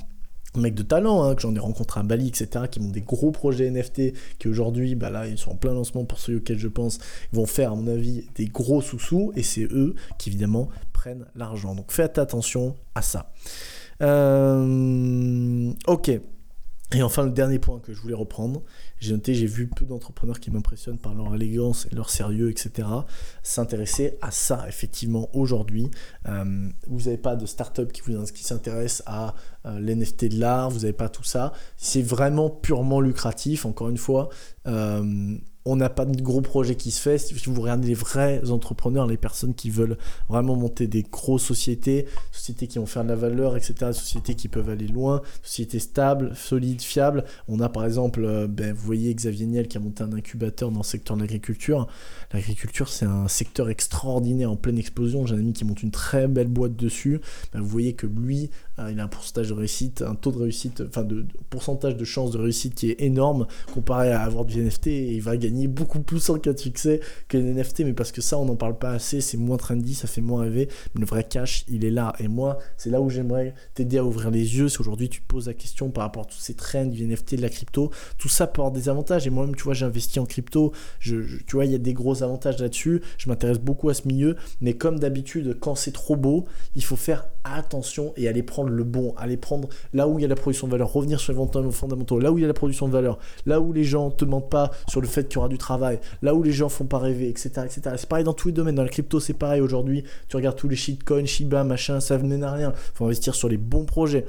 mecs 0.60 0.75
de 0.75 0.82
talent, 0.82 1.22
hein, 1.22 1.34
que 1.34 1.42
j'en 1.42 1.54
ai 1.54 1.58
rencontré 1.58 2.00
à 2.00 2.02
Bali, 2.02 2.28
etc., 2.28 2.66
qui 2.70 2.80
ont 2.80 2.88
des 2.88 3.00
gros 3.00 3.30
projets 3.30 3.70
NFT, 3.70 4.12
qui 4.38 4.48
aujourd'hui, 4.48 4.94
bah 4.94 5.10
là, 5.10 5.26
ils 5.26 5.38
sont 5.38 5.52
en 5.52 5.56
plein 5.56 5.75
lancement 5.75 6.04
pour 6.04 6.18
ceux 6.18 6.36
auxquels 6.36 6.58
je 6.58 6.68
pense, 6.68 6.98
vont 7.32 7.46
faire, 7.46 7.72
à 7.72 7.75
mon 7.75 7.86
avis, 7.86 8.26
des 8.34 8.46
gros 8.46 8.80
sous-sous, 8.80 9.32
et 9.36 9.42
c'est 9.42 9.64
eux 9.64 9.94
qui, 10.18 10.30
évidemment, 10.30 10.68
prennent 10.92 11.26
l'argent. 11.34 11.75
Donc 11.75 11.92
faites 11.92 12.18
attention 12.18 12.75
à 12.94 13.02
ça. 13.02 13.32
Euh, 14.02 15.72
ok. 15.86 16.20
Et 16.95 17.02
enfin, 17.02 17.25
le 17.25 17.31
dernier 17.31 17.59
point 17.59 17.81
que 17.81 17.93
je 17.93 18.00
voulais 18.00 18.14
reprendre, 18.14 18.62
j'ai 19.00 19.12
noté, 19.12 19.35
j'ai 19.35 19.47
vu 19.47 19.66
peu 19.66 19.85
d'entrepreneurs 19.85 20.38
qui 20.38 20.52
m'impressionnent 20.52 20.99
par 20.99 21.14
leur 21.14 21.35
élégance 21.35 21.88
et 21.90 21.95
leur 21.97 22.11
sérieux, 22.11 22.49
etc. 22.49 22.88
S'intéresser 23.43 24.19
à 24.23 24.31
ça, 24.31 24.64
effectivement, 24.69 25.28
aujourd'hui. 25.35 25.90
Euh, 26.28 26.69
vous 26.87 27.00
n'avez 27.00 27.19
pas 27.19 27.35
de 27.35 27.45
start-up 27.45 27.90
qui, 27.90 28.02
vous, 28.02 28.23
qui 28.26 28.45
s'intéresse 28.45 29.02
à 29.05 29.35
euh, 29.66 29.81
l'NFT 29.81 30.26
de 30.26 30.38
l'art, 30.38 30.71
vous 30.71 30.81
n'avez 30.81 30.93
pas 30.93 31.09
tout 31.09 31.25
ça. 31.25 31.52
C'est 31.76 32.02
vraiment 32.02 32.50
purement 32.50 33.00
lucratif, 33.00 33.66
encore 33.66 33.88
une 33.88 33.99
fois. 33.99 34.28
Euh, 34.69 35.37
on 35.66 35.76
n'a 35.76 35.90
pas 35.90 36.04
de 36.04 36.23
gros 36.23 36.40
projets 36.40 36.76
qui 36.76 36.92
se 36.92 37.00
fait. 37.00 37.18
Si 37.18 37.35
vous 37.46 37.61
regardez 37.61 37.88
les 37.88 37.94
vrais 37.94 38.50
entrepreneurs, 38.50 39.06
les 39.06 39.16
personnes 39.16 39.52
qui 39.52 39.68
veulent 39.68 39.99
vraiment 40.28 40.54
monter 40.54 40.87
des 40.87 41.02
grosses 41.02 41.42
sociétés, 41.42 42.06
sociétés 42.30 42.68
qui 42.68 42.78
vont 42.78 42.87
faire 42.87 43.02
de 43.02 43.08
la 43.08 43.16
valeur, 43.16 43.56
etc., 43.56 43.92
sociétés 43.92 44.35
qui 44.35 44.46
peuvent 44.49 44.70
aller 44.70 44.87
loin, 44.87 45.23
sociétés 45.42 45.80
stables, 45.80 46.35
solides, 46.37 46.80
fiables. 46.80 47.25
On 47.49 47.61
a 47.61 47.68
par 47.68 47.85
exemple, 47.85 48.25
euh, 48.25 48.46
ben, 48.46 48.73
vous 48.73 48.87
voyez 48.87 49.12
Xavier 49.12 49.46
Niel 49.46 49.66
qui 49.66 49.76
a 49.76 49.80
monté 49.80 50.04
un 50.04 50.12
incubateur 50.12 50.70
dans 50.70 50.80
le 50.80 50.85
secteur 50.85 51.16
de 51.16 51.23
l'agriculture. 51.23 51.88
L'agriculture, 52.32 52.88
c'est 52.88 53.06
un 53.06 53.26
secteur 53.26 53.68
extraordinaire 53.68 54.52
en 54.52 54.56
pleine 54.56 54.78
explosion. 54.78 55.26
J'ai 55.26 55.35
un 55.35 55.38
ami 55.38 55.52
qui 55.52 55.64
monte 55.64 55.82
une 55.82 55.90
très 55.90 56.28
belle 56.28 56.49
boîte 56.49 56.76
dessus. 56.76 57.20
Ben, 57.52 57.61
vous 57.61 57.68
voyez 57.68 57.94
que 57.94 58.06
lui, 58.06 58.50
il 58.90 59.00
a 59.00 59.04
un 59.04 59.09
pourcentage 59.09 59.49
de 59.49 59.54
réussite, 59.54 60.02
un 60.02 60.14
taux 60.14 60.33
de 60.33 60.38
réussite, 60.38 60.83
enfin 60.87 61.02
de, 61.02 61.25
pourcentage 61.50 61.97
de 61.97 62.04
chance 62.04 62.30
de 62.33 62.38
réussite 62.38 62.75
qui 62.75 62.90
est 62.90 63.00
énorme 63.00 63.47
comparé 63.73 64.11
à 64.12 64.23
avoir 64.23 64.45
du 64.45 64.61
NFT 64.61 64.88
et 64.88 65.14
il 65.14 65.23
va 65.23 65.37
gagner 65.37 65.68
beaucoup 65.68 66.00
plus 66.00 66.28
en 66.30 66.38
cas 66.38 66.52
de 66.52 66.59
succès 66.59 67.00
que 67.28 67.38
les 67.38 67.52
NFT, 67.54 67.80
mais 67.80 67.95
parce 67.95 68.12
que 68.12 68.21
ça, 68.21 68.38
on 68.38 68.45
n'en 68.45 68.56
parle 68.56 68.78
pas 68.78 68.90
assez, 68.90 69.21
c'est 69.21 69.37
moins 69.37 69.56
trendy, 69.56 69.95
ça 69.95 70.09
fait 70.09 70.21
moins 70.21 70.42
rêver, 70.42 70.68
mais 70.95 71.00
le 71.00 71.06
vrai 71.06 71.25
cash, 71.25 71.64
il 71.68 71.85
est 71.85 71.90
là. 71.90 72.14
Et 72.18 72.28
moi, 72.28 72.59
c'est 72.76 72.90
là 72.90 73.00
où 73.00 73.09
j'aimerais 73.09 73.54
t'aider 73.75 73.99
à 73.99 74.04
ouvrir 74.04 74.30
les 74.30 74.56
yeux, 74.56 74.68
c'est 74.68 74.80
aujourd'hui 74.80 75.09
tu 75.09 75.23
te 75.23 75.26
poses 75.26 75.47
la 75.47 75.54
question 75.54 75.90
par 75.90 76.04
rapport 76.04 76.25
à 76.25 76.26
tous 76.26 76.38
ces 76.38 76.54
trends 76.54 76.87
du 76.87 77.06
NFT, 77.06 77.37
de 77.37 77.42
la 77.42 77.49
crypto, 77.49 77.90
tout 78.18 78.28
ça 78.28 78.47
avoir 78.59 78.73
des 78.73 78.88
avantages. 78.88 79.26
Et 79.26 79.30
moi-même, 79.30 79.54
tu 79.54 79.64
vois, 79.64 79.75
j'ai 79.75 79.85
investi 79.85 80.18
en 80.18 80.26
crypto, 80.26 80.73
tu 81.00 81.16
vois, 81.52 81.64
il 81.64 81.73
y 81.73 81.75
a 81.75 81.78
des 81.78 81.95
gros 81.95 82.23
avantages 82.23 82.59
là-dessus, 82.59 83.02
je 83.18 83.28
m'intéresse 83.28 83.59
beaucoup 83.59 83.88
à 83.88 83.95
ce 83.95 84.06
milieu, 84.06 84.37
mais 84.61 84.75
comme 84.75 84.99
d'habitude, 84.99 85.59
quand 85.61 85.75
c'est 85.75 85.92
trop 85.92 86.16
beau, 86.16 86.47
il 86.75 86.85
faut 86.85 86.97
faire 86.97 87.28
attention 87.45 88.12
et 88.16 88.28
aller 88.28 88.42
prendre 88.42 88.65
le 88.68 88.85
bon, 88.85 89.14
aller 89.16 89.37
prendre 89.37 89.68
là 89.92 90.08
où 90.08 90.18
il 90.18 90.23
y 90.23 90.25
a 90.25 90.28
la 90.28 90.35
production 90.35 90.66
de 90.66 90.73
valeur, 90.73 90.92
revenir 90.92 91.20
sur 91.20 91.32
les 91.32 91.70
fondamentaux, 91.73 92.18
là 92.18 92.32
où 92.32 92.38
il 92.38 92.42
y 92.42 92.44
a 92.44 92.49
la 92.49 92.54
production 92.54 92.88
de 92.88 92.92
valeur, 92.92 93.18
là 93.46 93.61
où 93.61 93.73
les 93.73 93.85
gens 93.85 94.11
te 94.11 94.25
mentent 94.25 94.50
pas 94.50 94.70
sur 94.88 95.00
le 95.00 95.06
fait 95.06 95.28
qu'il 95.28 95.37
y 95.37 95.38
aura 95.38 95.49
du 95.49 95.58
travail, 95.58 96.00
là 96.23 96.35
où 96.35 96.42
les 96.42 96.52
gens 96.52 96.68
font 96.68 96.87
pas 96.87 96.99
rêver, 96.99 97.28
etc. 97.28 97.50
etc. 97.64 97.82
C'est 97.96 98.08
pareil 98.08 98.25
dans 98.25 98.32
tous 98.32 98.49
les 98.49 98.54
domaines, 98.54 98.75
dans 98.75 98.82
la 98.82 98.88
crypto 98.88 99.20
c'est 99.20 99.35
pareil 99.35 99.61
aujourd'hui, 99.61 100.04
tu 100.28 100.37
regardes 100.37 100.56
tous 100.56 100.68
les 100.68 100.76
shitcoins, 100.76 101.26
Shiba, 101.26 101.64
machin, 101.64 102.00
ça 102.00 102.18
ne 102.18 102.26
mène 102.26 102.44
à 102.44 102.52
rien, 102.52 102.73
faut 102.94 103.04
investir 103.04 103.35
sur 103.35 103.49
les 103.49 103.58
bons 103.58 103.85
projets. 103.85 104.26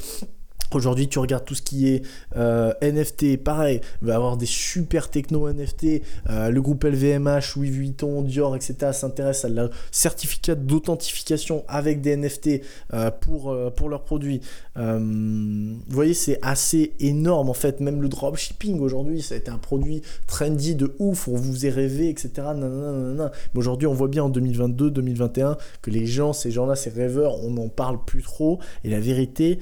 Aujourd'hui, 0.73 1.07
tu 1.07 1.19
regardes 1.19 1.45
tout 1.45 1.55
ce 1.55 1.61
qui 1.61 1.87
est 1.87 2.01
euh, 2.35 2.73
NFT, 2.81 3.37
pareil, 3.41 3.79
va 4.01 4.15
avoir 4.15 4.35
des 4.35 4.45
super 4.45 5.09
techno 5.09 5.49
NFT. 5.51 6.01
Euh, 6.29 6.49
le 6.49 6.61
groupe 6.61 6.83
LVMH, 6.83 7.55
Louis 7.55 7.69
Vuitton, 7.69 8.21
Dior, 8.21 8.55
etc. 8.55 8.91
s'intéresse 8.91 9.45
à 9.45 9.49
la 9.49 9.69
certificat 9.91 10.55
d'authentification 10.55 11.63
avec 11.69 12.01
des 12.01 12.17
NFT 12.17 12.61
euh, 12.93 13.11
pour, 13.11 13.55
pour 13.75 13.89
leurs 13.89 14.03
produits. 14.03 14.41
vous 14.75 15.79
voyez, 15.87 16.13
c'est 16.13 16.39
assez 16.41 16.93
énorme 16.99 17.49
en 17.49 17.53
fait. 17.53 17.79
Même 17.79 18.01
le 18.01 18.09
dropshipping 18.09 18.79
aujourd'hui, 18.81 19.21
ça 19.21 19.35
a 19.35 19.37
été 19.37 19.49
un 19.49 19.57
produit 19.57 20.01
trendy 20.27 20.75
de 20.75 20.93
ouf. 20.99 21.29
On 21.29 21.35
vous 21.35 21.65
est 21.65 21.69
rêvé, 21.69 22.09
etc. 22.09 22.29
Mais 22.55 23.23
aujourd'hui, 23.55 23.87
on 23.87 23.93
voit 23.93 24.09
bien 24.09 24.25
en 24.25 24.29
2022, 24.29 24.91
2021 24.91 25.57
que 25.81 25.91
les 25.91 26.05
gens, 26.05 26.33
ces 26.33 26.51
gens-là, 26.51 26.75
ces 26.75 26.89
rêveurs, 26.89 27.41
on 27.43 27.51
n'en 27.51 27.69
parle 27.69 28.03
plus 28.03 28.21
trop. 28.21 28.59
Et 28.83 28.89
la 28.89 28.99
vérité, 28.99 29.59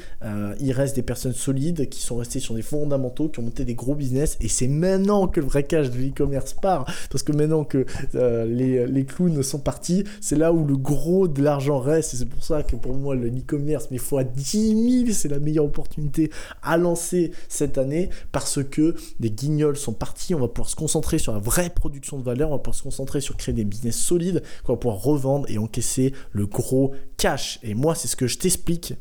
il 0.59 0.71
reste 0.71 0.94
des 0.95 1.03
personnes 1.03 1.33
solides 1.33 1.89
qui 1.89 2.01
sont 2.01 2.17
restées 2.17 2.39
sur 2.39 2.55
des 2.55 2.61
fondamentaux, 2.61 3.29
qui 3.29 3.39
ont 3.39 3.43
monté 3.43 3.65
des 3.65 3.75
gros 3.75 3.95
business. 3.95 4.37
Et 4.41 4.47
c'est 4.47 4.67
maintenant 4.67 5.27
que 5.27 5.39
le 5.39 5.45
vrai 5.45 5.63
cash 5.63 5.91
de 5.91 5.97
l'e-commerce 5.97 6.53
part. 6.53 6.85
Parce 7.09 7.23
que 7.23 7.31
maintenant 7.31 7.63
que 7.63 7.85
euh, 8.15 8.45
les, 8.45 9.05
clowns 9.05 9.41
sont 9.43 9.59
partis, 9.59 10.03
c'est 10.21 10.35
là 10.35 10.51
où 10.51 10.65
le 10.65 10.77
gros 10.77 11.27
de 11.27 11.43
l'argent 11.43 11.79
reste. 11.79 12.13
Et 12.13 12.17
c'est 12.17 12.29
pour 12.29 12.43
ça 12.43 12.63
que 12.63 12.75
pour 12.75 12.93
moi, 12.95 13.15
le 13.15 13.27
e-commerce, 13.27 13.89
mais 13.91 13.97
fois 13.97 14.23
10 14.23 15.03
000, 15.05 15.13
c'est 15.13 15.29
la 15.29 15.39
meilleure 15.39 15.65
opportunité 15.65 16.31
à 16.63 16.77
lancer 16.77 17.31
cette 17.49 17.77
année. 17.77 18.09
Parce 18.31 18.63
que 18.63 18.95
les 19.19 19.31
guignols 19.31 19.77
sont 19.77 19.93
partis. 19.93 20.33
On 20.33 20.39
va 20.39 20.47
pouvoir 20.47 20.69
se 20.69 20.75
concentrer 20.75 21.19
sur 21.19 21.33
la 21.33 21.39
vraie 21.39 21.69
production 21.69 22.17
de 22.17 22.23
valeur. 22.23 22.49
On 22.49 22.53
va 22.53 22.59
pouvoir 22.59 22.75
se 22.75 22.83
concentrer 22.83 23.21
sur 23.21 23.37
créer 23.37 23.53
des 23.53 23.65
business 23.65 23.97
solides 23.97 24.41
qu'on 24.63 24.73
va 24.73 24.79
pouvoir 24.79 25.01
revendre 25.01 25.49
et 25.49 25.57
encaisser 25.57 26.13
le 26.31 26.47
gros 26.47 26.93
cash. 27.17 27.59
Et 27.63 27.73
moi, 27.73 27.95
c'est 27.95 28.07
ce 28.07 28.15
que 28.15 28.27
je 28.27 28.37
t'explique 28.37 28.93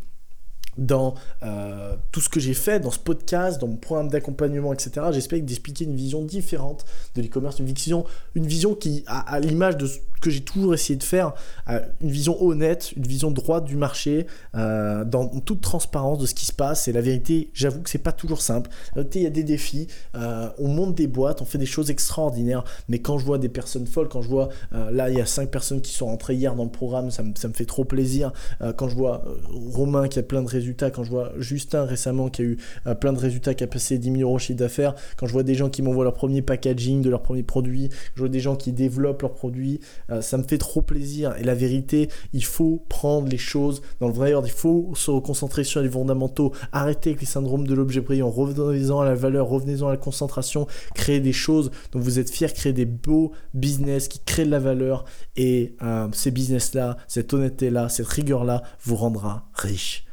dans 0.78 1.14
euh, 1.42 1.96
tout 2.12 2.20
ce 2.20 2.28
que 2.28 2.40
j'ai 2.40 2.54
fait, 2.54 2.80
dans 2.80 2.90
ce 2.90 2.98
podcast, 2.98 3.60
dans 3.60 3.68
mon 3.68 3.76
programme 3.76 4.08
d'accompagnement, 4.08 4.72
etc. 4.72 5.06
J'espère 5.12 5.40
d'expliquer 5.40 5.84
une 5.84 5.96
vision 5.96 6.22
différente 6.22 6.84
de 7.14 7.22
l'e-commerce, 7.22 7.58
une 7.58 7.66
vision, 7.66 8.04
une 8.34 8.46
vision 8.46 8.74
qui, 8.74 9.04
à, 9.06 9.38
l'image 9.40 9.76
de 9.76 9.88
que 10.24 10.30
j'ai 10.30 10.40
toujours 10.40 10.72
essayé 10.72 10.96
de 10.96 11.02
faire, 11.02 11.34
euh, 11.68 11.80
une 12.00 12.10
vision 12.10 12.42
honnête, 12.42 12.92
une 12.96 13.06
vision 13.06 13.30
droite 13.30 13.66
du 13.66 13.76
marché, 13.76 14.26
euh, 14.54 15.04
dans 15.04 15.28
toute 15.28 15.60
transparence 15.60 16.18
de 16.18 16.24
ce 16.24 16.34
qui 16.34 16.46
se 16.46 16.52
passe. 16.52 16.88
Et 16.88 16.92
la 16.92 17.02
vérité, 17.02 17.50
j'avoue 17.52 17.82
que 17.82 17.90
c'est 17.90 17.98
pas 17.98 18.12
toujours 18.12 18.40
simple. 18.40 18.70
Vérité, 18.94 19.18
il 19.18 19.22
y 19.24 19.26
a 19.26 19.30
des 19.30 19.44
défis. 19.44 19.86
Euh, 20.14 20.48
on 20.58 20.68
monte 20.68 20.94
des 20.94 21.08
boîtes, 21.08 21.42
on 21.42 21.44
fait 21.44 21.58
des 21.58 21.66
choses 21.66 21.90
extraordinaires. 21.90 22.64
Mais 22.88 23.00
quand 23.00 23.18
je 23.18 23.26
vois 23.26 23.36
des 23.36 23.50
personnes 23.50 23.86
folles, 23.86 24.08
quand 24.08 24.22
je 24.22 24.28
vois, 24.28 24.48
là, 24.72 25.10
il 25.10 25.18
y 25.18 25.20
a 25.20 25.26
cinq 25.26 25.50
personnes 25.50 25.82
qui 25.82 25.92
sont 25.92 26.06
rentrées 26.06 26.34
hier 26.34 26.54
dans 26.54 26.64
le 26.64 26.70
programme, 26.70 27.10
ça 27.10 27.22
me, 27.22 27.34
fait 27.34 27.66
trop 27.66 27.84
plaisir. 27.84 28.32
quand 28.76 28.88
je 28.88 28.94
vois 28.94 29.24
Romain 29.50 30.08
qui 30.08 30.18
a 30.18 30.22
plein 30.22 30.42
de 30.42 30.48
résultats, 30.48 30.90
quand 30.90 31.04
je 31.04 31.10
vois 31.10 31.32
Justin 31.38 31.84
récemment 31.84 32.28
qui 32.28 32.42
a 32.42 32.44
eu 32.44 32.58
plein 33.00 33.12
de 33.12 33.18
résultats, 33.18 33.54
qui 33.54 33.64
a 33.64 33.66
passé 33.66 33.98
10 33.98 34.12
000 34.18 34.22
euros 34.22 34.38
chiffre 34.38 34.58
d'affaires, 34.58 34.94
quand 35.16 35.26
je 35.26 35.32
vois 35.32 35.42
des 35.42 35.54
gens 35.54 35.68
qui 35.68 35.82
m'envoient 35.82 36.04
leur 36.04 36.14
premier 36.14 36.40
packaging 36.40 37.02
de 37.02 37.10
leurs 37.10 37.22
premiers 37.22 37.42
produits, 37.42 37.90
je 38.14 38.20
vois 38.20 38.28
des 38.28 38.40
gens 38.40 38.56
qui 38.56 38.72
développent 38.72 39.22
leurs 39.22 39.34
produits, 39.34 39.80
euh, 40.14 40.20
ça 40.20 40.38
me 40.38 40.42
fait 40.42 40.58
trop 40.58 40.82
plaisir. 40.82 41.34
Et 41.38 41.44
la 41.44 41.54
vérité, 41.54 42.08
il 42.32 42.44
faut 42.44 42.84
prendre 42.88 43.28
les 43.28 43.38
choses 43.38 43.82
dans 44.00 44.08
le 44.08 44.14
vrai 44.14 44.34
ordre. 44.34 44.48
Il 44.48 44.52
faut 44.52 44.92
se 44.94 45.10
concentrer 45.20 45.64
sur 45.64 45.80
les 45.80 45.88
fondamentaux. 45.88 46.52
Arrêter 46.72 47.10
avec 47.10 47.20
les 47.20 47.26
syndromes 47.26 47.66
de 47.66 47.74
l'objet 47.74 48.00
brillant. 48.00 48.30
Revenez-en 48.30 49.00
à 49.00 49.04
la 49.04 49.14
valeur, 49.14 49.48
revenez-en 49.48 49.88
à 49.88 49.90
la 49.92 49.96
concentration. 49.96 50.66
Créer 50.94 51.20
des 51.20 51.32
choses 51.32 51.70
dont 51.92 52.00
vous 52.00 52.18
êtes 52.18 52.30
fiers, 52.30 52.48
créer 52.48 52.72
des 52.72 52.86
beaux 52.86 53.32
business 53.52 54.08
qui 54.08 54.20
créent 54.20 54.46
de 54.46 54.50
la 54.50 54.60
valeur. 54.60 55.04
Et 55.36 55.76
euh, 55.82 56.08
ces 56.12 56.30
business-là, 56.30 56.96
cette 57.08 57.32
honnêteté-là, 57.32 57.88
cette 57.88 58.08
rigueur-là 58.08 58.62
vous 58.82 58.96
rendra 58.96 59.48
riche. 59.54 60.04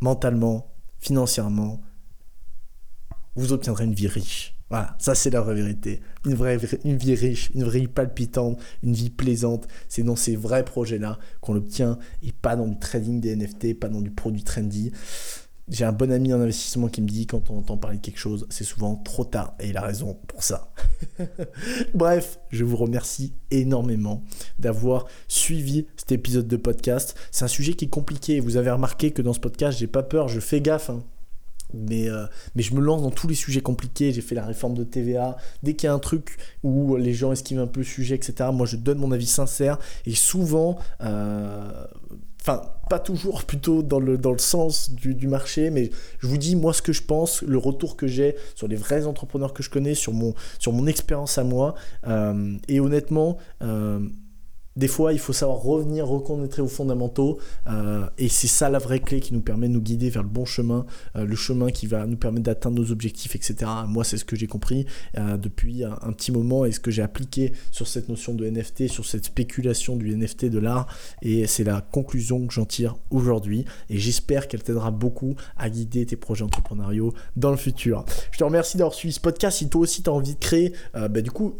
Mentalement, 0.00 0.74
financièrement, 0.98 1.80
vous 3.34 3.52
obtiendrez 3.52 3.84
une 3.84 3.94
vie 3.94 4.08
riche. 4.08 4.55
Voilà, 4.68 4.96
ça 4.98 5.14
c'est 5.14 5.30
la 5.30 5.40
vraie 5.40 5.54
vérité. 5.54 6.00
Une 6.24 6.34
vraie 6.34 6.58
une 6.84 6.96
vie 6.96 7.14
riche, 7.14 7.50
une 7.54 7.68
vie 7.68 7.86
palpitante, 7.86 8.58
une 8.82 8.94
vie 8.94 9.10
plaisante. 9.10 9.68
C'est 9.88 10.02
dans 10.02 10.16
ces 10.16 10.34
vrais 10.34 10.64
projets-là 10.64 11.18
qu'on 11.40 11.54
l'obtient 11.54 11.98
et 12.22 12.32
pas 12.32 12.56
dans 12.56 12.66
du 12.66 12.78
trading 12.78 13.20
des 13.20 13.36
NFT, 13.36 13.78
pas 13.78 13.88
dans 13.88 14.00
du 14.00 14.10
produit 14.10 14.42
trendy. 14.42 14.92
J'ai 15.68 15.84
un 15.84 15.92
bon 15.92 16.12
ami 16.12 16.32
en 16.32 16.40
investissement 16.40 16.86
qui 16.86 17.02
me 17.02 17.08
dit 17.08 17.26
quand 17.26 17.50
on 17.50 17.58
entend 17.58 17.76
parler 17.76 17.96
de 17.96 18.02
quelque 18.02 18.20
chose, 18.20 18.46
c'est 18.50 18.62
souvent 18.62 18.94
trop 18.94 19.24
tard 19.24 19.56
et 19.58 19.70
il 19.70 19.76
a 19.76 19.80
raison 19.80 20.16
pour 20.28 20.44
ça. 20.44 20.72
Bref, 21.94 22.38
je 22.50 22.64
vous 22.64 22.76
remercie 22.76 23.32
énormément 23.50 24.22
d'avoir 24.60 25.06
suivi 25.26 25.86
cet 25.96 26.12
épisode 26.12 26.46
de 26.46 26.56
podcast. 26.56 27.16
C'est 27.32 27.44
un 27.44 27.48
sujet 27.48 27.74
qui 27.74 27.86
est 27.86 27.88
compliqué. 27.88 28.38
Vous 28.38 28.56
avez 28.56 28.70
remarqué 28.70 29.10
que 29.10 29.22
dans 29.22 29.32
ce 29.32 29.40
podcast, 29.40 29.76
j'ai 29.78 29.88
pas 29.88 30.04
peur, 30.04 30.28
je 30.28 30.38
fais 30.38 30.60
gaffe. 30.60 30.90
Hein. 30.90 31.02
Mais, 31.74 32.08
euh, 32.08 32.26
mais 32.54 32.62
je 32.62 32.74
me 32.74 32.80
lance 32.80 33.02
dans 33.02 33.10
tous 33.10 33.28
les 33.28 33.34
sujets 33.34 33.60
compliqués. 33.60 34.12
J'ai 34.12 34.22
fait 34.22 34.34
la 34.34 34.44
réforme 34.44 34.74
de 34.74 34.84
TVA. 34.84 35.36
Dès 35.62 35.74
qu'il 35.74 35.86
y 35.86 35.90
a 35.90 35.94
un 35.94 35.98
truc 35.98 36.36
où 36.62 36.96
les 36.96 37.12
gens 37.12 37.32
esquivent 37.32 37.60
un 37.60 37.66
peu 37.66 37.80
le 37.80 37.86
sujet, 37.86 38.14
etc., 38.14 38.50
moi 38.52 38.66
je 38.66 38.76
donne 38.76 38.98
mon 38.98 39.12
avis 39.12 39.26
sincère. 39.26 39.78
Et 40.06 40.14
souvent, 40.14 40.78
euh, 41.02 41.86
Enfin, 42.48 42.62
pas 42.88 43.00
toujours 43.00 43.42
plutôt 43.44 43.82
dans 43.82 43.98
le, 43.98 44.18
dans 44.18 44.30
le 44.30 44.38
sens 44.38 44.92
du, 44.92 45.26
marché, 45.26 45.70
mais 45.70 45.90
je 46.20 46.28
vous 46.28 46.38
dis, 46.38 46.54
moi, 46.54 46.72
ce 46.72 46.80
que 46.80 46.92
je 46.92 47.02
pense, 47.02 47.42
le 47.42 47.58
retour 47.58 47.96
que 47.96 48.06
j'ai 48.06 48.36
sur 48.54 48.68
les 48.68 48.76
vrais 48.76 49.04
entrepreneurs 49.06 49.52
que 49.52 49.64
je 49.64 49.70
connais, 49.70 49.96
sur 49.96 50.12
mon, 50.12 50.32
sur 50.60 50.72
mon 50.72 50.86
expérience 50.86 51.38
à 51.38 51.44
moi. 51.44 51.74
Euh, 52.06 52.56
et 52.68 52.78
honnêtement, 52.78 53.38
des 54.76 54.88
fois, 54.88 55.12
il 55.12 55.18
faut 55.18 55.32
savoir 55.32 55.58
revenir, 55.58 56.06
reconnaître 56.06 56.60
aux 56.60 56.68
fondamentaux. 56.68 57.38
Euh, 57.66 58.06
et 58.18 58.28
c'est 58.28 58.46
ça 58.46 58.68
la 58.68 58.78
vraie 58.78 59.00
clé 59.00 59.20
qui 59.20 59.32
nous 59.32 59.40
permet 59.40 59.68
de 59.68 59.72
nous 59.72 59.80
guider 59.80 60.10
vers 60.10 60.22
le 60.22 60.28
bon 60.28 60.44
chemin, 60.44 60.84
euh, 61.16 61.24
le 61.24 61.36
chemin 61.36 61.70
qui 61.70 61.86
va 61.86 62.06
nous 62.06 62.16
permettre 62.16 62.44
d'atteindre 62.44 62.78
nos 62.78 62.92
objectifs, 62.92 63.34
etc. 63.34 63.70
Moi, 63.88 64.04
c'est 64.04 64.18
ce 64.18 64.24
que 64.24 64.36
j'ai 64.36 64.46
compris 64.46 64.86
euh, 65.16 65.36
depuis 65.38 65.82
un, 65.84 66.12
petit 66.12 66.30
moment 66.30 66.64
et 66.64 66.72
ce 66.72 66.80
que 66.80 66.90
j'ai 66.90 67.02
appliqué 67.02 67.52
sur 67.70 67.86
cette 67.86 68.08
notion 68.08 68.34
de 68.34 68.48
NFT, 68.48 68.88
sur 68.88 69.06
cette 69.06 69.24
spéculation 69.24 69.96
du 69.96 70.14
NFT 70.14 70.46
de 70.46 70.58
l'art. 70.58 70.86
Et 71.22 71.46
c'est 71.46 71.64
la 71.64 71.80
conclusion 71.80 72.46
que 72.46 72.52
j'en 72.52 72.66
tire 72.66 72.96
aujourd'hui. 73.10 73.64
Et 73.88 73.98
j'espère 73.98 74.48
qu'elle 74.48 74.62
t'aidera 74.62 74.90
beaucoup 74.90 75.36
à 75.56 75.70
guider 75.70 76.04
tes 76.04 76.16
projets 76.16 76.44
entrepreneuriaux 76.44 77.14
dans 77.36 77.50
le 77.50 77.56
futur. 77.56 78.04
Je 78.30 78.38
te 78.38 78.44
remercie 78.44 78.76
d'avoir 78.76 78.94
suivi 78.94 79.14
ce 79.14 79.20
podcast. 79.20 79.58
Si 79.58 79.68
toi 79.68 79.80
aussi 79.82 80.02
tu 80.02 80.10
as 80.10 80.12
envie 80.12 80.34
de 80.34 80.38
créer, 80.38 80.72
bah, 80.94 81.20
du 81.22 81.30
coup, 81.30 81.54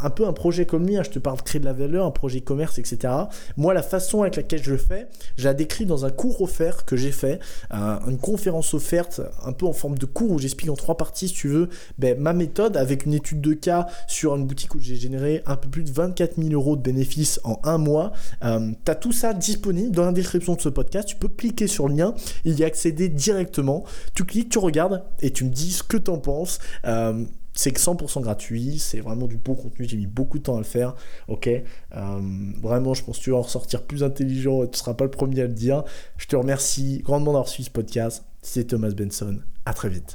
un 0.00 0.10
peu 0.10 0.26
un 0.26 0.32
projet 0.32 0.66
comme 0.66 0.86
lui, 0.86 0.96
hein, 0.96 1.02
je 1.04 1.10
te 1.10 1.18
parle 1.18 1.38
de 1.38 1.42
créer 1.42 1.60
de 1.60 1.64
la 1.64 1.72
valeur, 1.72 2.06
un 2.06 2.10
projet 2.10 2.40
commerce, 2.48 2.78
etc. 2.78 3.12
Moi, 3.58 3.74
la 3.74 3.82
façon 3.82 4.22
avec 4.22 4.36
laquelle 4.36 4.62
je 4.62 4.70
le 4.70 4.78
fais, 4.78 5.06
j'ai 5.36 5.52
décrit 5.52 5.84
dans 5.84 6.06
un 6.06 6.10
cours 6.10 6.40
offert 6.40 6.86
que 6.86 6.96
j'ai 6.96 7.12
fait, 7.12 7.40
euh, 7.74 7.98
une 8.08 8.16
conférence 8.16 8.72
offerte, 8.72 9.20
un 9.44 9.52
peu 9.52 9.66
en 9.66 9.74
forme 9.74 9.98
de 9.98 10.06
cours 10.06 10.30
où 10.30 10.38
j'explique 10.38 10.70
en 10.70 10.76
trois 10.76 10.96
parties, 10.96 11.28
si 11.28 11.34
tu 11.34 11.48
veux, 11.48 11.68
ben, 11.98 12.18
ma 12.18 12.32
méthode 12.32 12.78
avec 12.78 13.04
une 13.04 13.12
étude 13.12 13.42
de 13.42 13.52
cas 13.52 13.86
sur 14.06 14.34
une 14.34 14.46
boutique 14.46 14.74
où 14.74 14.80
j'ai 14.80 14.96
généré 14.96 15.42
un 15.46 15.56
peu 15.56 15.68
plus 15.68 15.82
de 15.82 15.90
24 15.90 16.40
000 16.40 16.50
euros 16.52 16.76
de 16.76 16.82
bénéfices 16.82 17.38
en 17.44 17.60
un 17.64 17.76
mois. 17.76 18.12
Euh, 18.44 18.70
tu 18.84 18.90
as 18.90 18.94
tout 18.94 19.12
ça 19.12 19.34
disponible 19.34 19.90
dans 19.90 20.06
la 20.06 20.12
description 20.12 20.54
de 20.54 20.60
ce 20.60 20.70
podcast. 20.70 21.06
Tu 21.06 21.16
peux 21.16 21.28
cliquer 21.28 21.66
sur 21.66 21.88
le 21.88 21.96
lien, 21.96 22.14
il 22.46 22.58
y 22.58 22.64
accéder 22.64 23.10
directement. 23.10 23.84
Tu 24.14 24.24
cliques, 24.24 24.48
tu 24.48 24.58
regardes 24.58 25.04
et 25.20 25.32
tu 25.32 25.44
me 25.44 25.50
dis 25.50 25.72
ce 25.72 25.82
que 25.82 25.98
tu 25.98 26.10
en 26.10 26.18
penses. 26.18 26.58
Euh, 26.86 27.24
c'est 27.58 27.72
que 27.72 27.80
100% 27.80 28.20
gratuit, 28.20 28.78
c'est 28.78 29.00
vraiment 29.00 29.26
du 29.26 29.36
beau 29.36 29.56
contenu, 29.56 29.84
j'ai 29.88 29.96
mis 29.96 30.06
beaucoup 30.06 30.38
de 30.38 30.44
temps 30.44 30.54
à 30.54 30.58
le 30.58 30.64
faire, 30.64 30.94
ok 31.26 31.48
euh, 31.48 32.20
Vraiment, 32.62 32.94
je 32.94 33.02
pense 33.02 33.18
que 33.18 33.24
tu 33.24 33.30
vas 33.32 33.38
en 33.38 33.42
ressortir 33.42 33.82
plus 33.82 34.04
intelligent 34.04 34.62
et 34.62 34.66
tu 34.66 34.74
ne 34.74 34.76
seras 34.76 34.94
pas 34.94 35.02
le 35.02 35.10
premier 35.10 35.40
à 35.40 35.48
le 35.48 35.54
dire. 35.54 35.82
Je 36.18 36.26
te 36.28 36.36
remercie 36.36 37.02
grandement 37.04 37.32
d'avoir 37.32 37.48
suivi 37.48 37.64
ce 37.64 37.72
podcast. 37.72 38.24
C'est 38.42 38.68
Thomas 38.68 38.90
Benson, 38.90 39.40
à 39.66 39.74
très 39.74 39.88
vite. 39.88 40.04